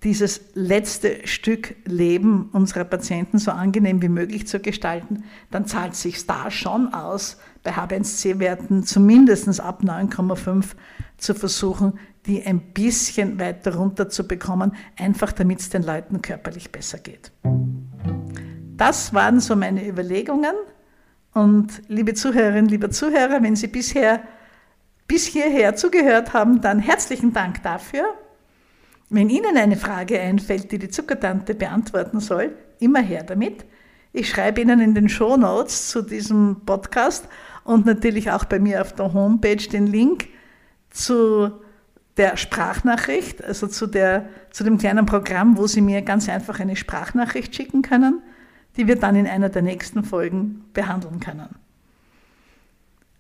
dieses 0.06 0.40
letzte 0.54 1.28
Stück 1.28 1.76
Leben 1.86 2.50
unserer 2.54 2.84
Patienten 2.84 3.40
so 3.40 3.50
angenehm 3.50 4.04
wie 4.04 4.08
möglich 4.08 4.48
zu 4.48 4.60
gestalten, 4.60 5.24
dann 5.50 5.66
zahlt 5.66 5.96
sich 5.96 6.26
da 6.28 6.52
schon 6.52 6.94
aus, 6.94 7.38
bei 7.64 7.72
H1C-Werten 7.72 8.84
zumindest 8.84 9.60
ab 9.60 9.82
9,5 9.84 10.76
zu 11.18 11.34
versuchen, 11.34 12.00
die 12.28 12.46
ein 12.46 12.62
bisschen 12.74 13.40
weiter 13.40 13.76
runter 13.76 14.08
zu 14.08 14.28
bekommen, 14.28 14.76
einfach 14.96 15.32
damit 15.32 15.60
es 15.60 15.70
den 15.70 15.82
Leuten 15.82 16.22
körperlich 16.22 16.72
besser 16.72 17.00
geht. 17.00 17.32
Das 18.78 19.14
waren 19.14 19.40
so 19.40 19.56
meine 19.56 19.88
Überlegungen. 19.88 20.54
Und 21.34 21.82
liebe 21.88 22.14
Zuhörerinnen, 22.14 22.70
lieber 22.70 22.92
Zuhörer, 22.92 23.42
wenn 23.42 23.56
Sie 23.56 23.68
bisher 23.68 24.22
bis 25.08 25.26
hierher 25.26 25.76
zugehört 25.76 26.34
haben, 26.34 26.62
dann 26.62 26.80
herzlichen 26.80 27.34
Dank 27.34 27.64
dafür. 27.64 28.06
Wenn 29.10 29.30
Ihnen 29.30 29.58
eine 29.58 29.78
Frage 29.78 30.20
einfällt, 30.20 30.72
die 30.72 30.80
die 30.80 30.90
Zuckertante 30.90 31.54
beantworten 31.54 32.20
soll, 32.20 32.56
immer 32.80 33.02
her 33.02 33.24
damit. 33.24 33.66
Ich 34.14 34.30
schreibe 34.30 34.62
Ihnen 34.62 34.80
in 34.80 34.96
den 34.96 35.10
Show 35.10 35.38
Notes 35.38 35.90
zu 35.90 36.02
diesem 36.02 36.62
Podcast 36.66 37.28
und 37.64 37.86
natürlich 37.86 38.32
auch 38.32 38.46
bei 38.46 38.60
mir 38.60 38.82
auf 38.82 38.94
der 38.94 39.14
Homepage 39.14 39.58
den 39.58 39.88
Link 39.88 40.28
zu 40.90 41.52
der 42.18 42.38
Sprachnachricht, 42.38 43.44
also 43.44 43.68
zu, 43.68 43.88
der, 43.88 44.30
zu 44.52 44.64
dem 44.64 44.78
kleinen 44.78 45.06
Programm, 45.06 45.58
wo 45.58 45.68
Sie 45.68 45.82
mir 45.82 46.02
ganz 46.02 46.30
einfach 46.30 46.60
eine 46.60 46.76
Sprachnachricht 46.76 47.54
schicken 47.56 47.82
können, 47.82 48.22
die 48.78 48.88
wir 48.88 48.96
dann 48.96 49.16
in 49.16 49.28
einer 49.28 49.50
der 49.50 49.62
nächsten 49.62 50.04
Folgen 50.04 50.66
behandeln 50.74 51.20
können. 51.20 51.50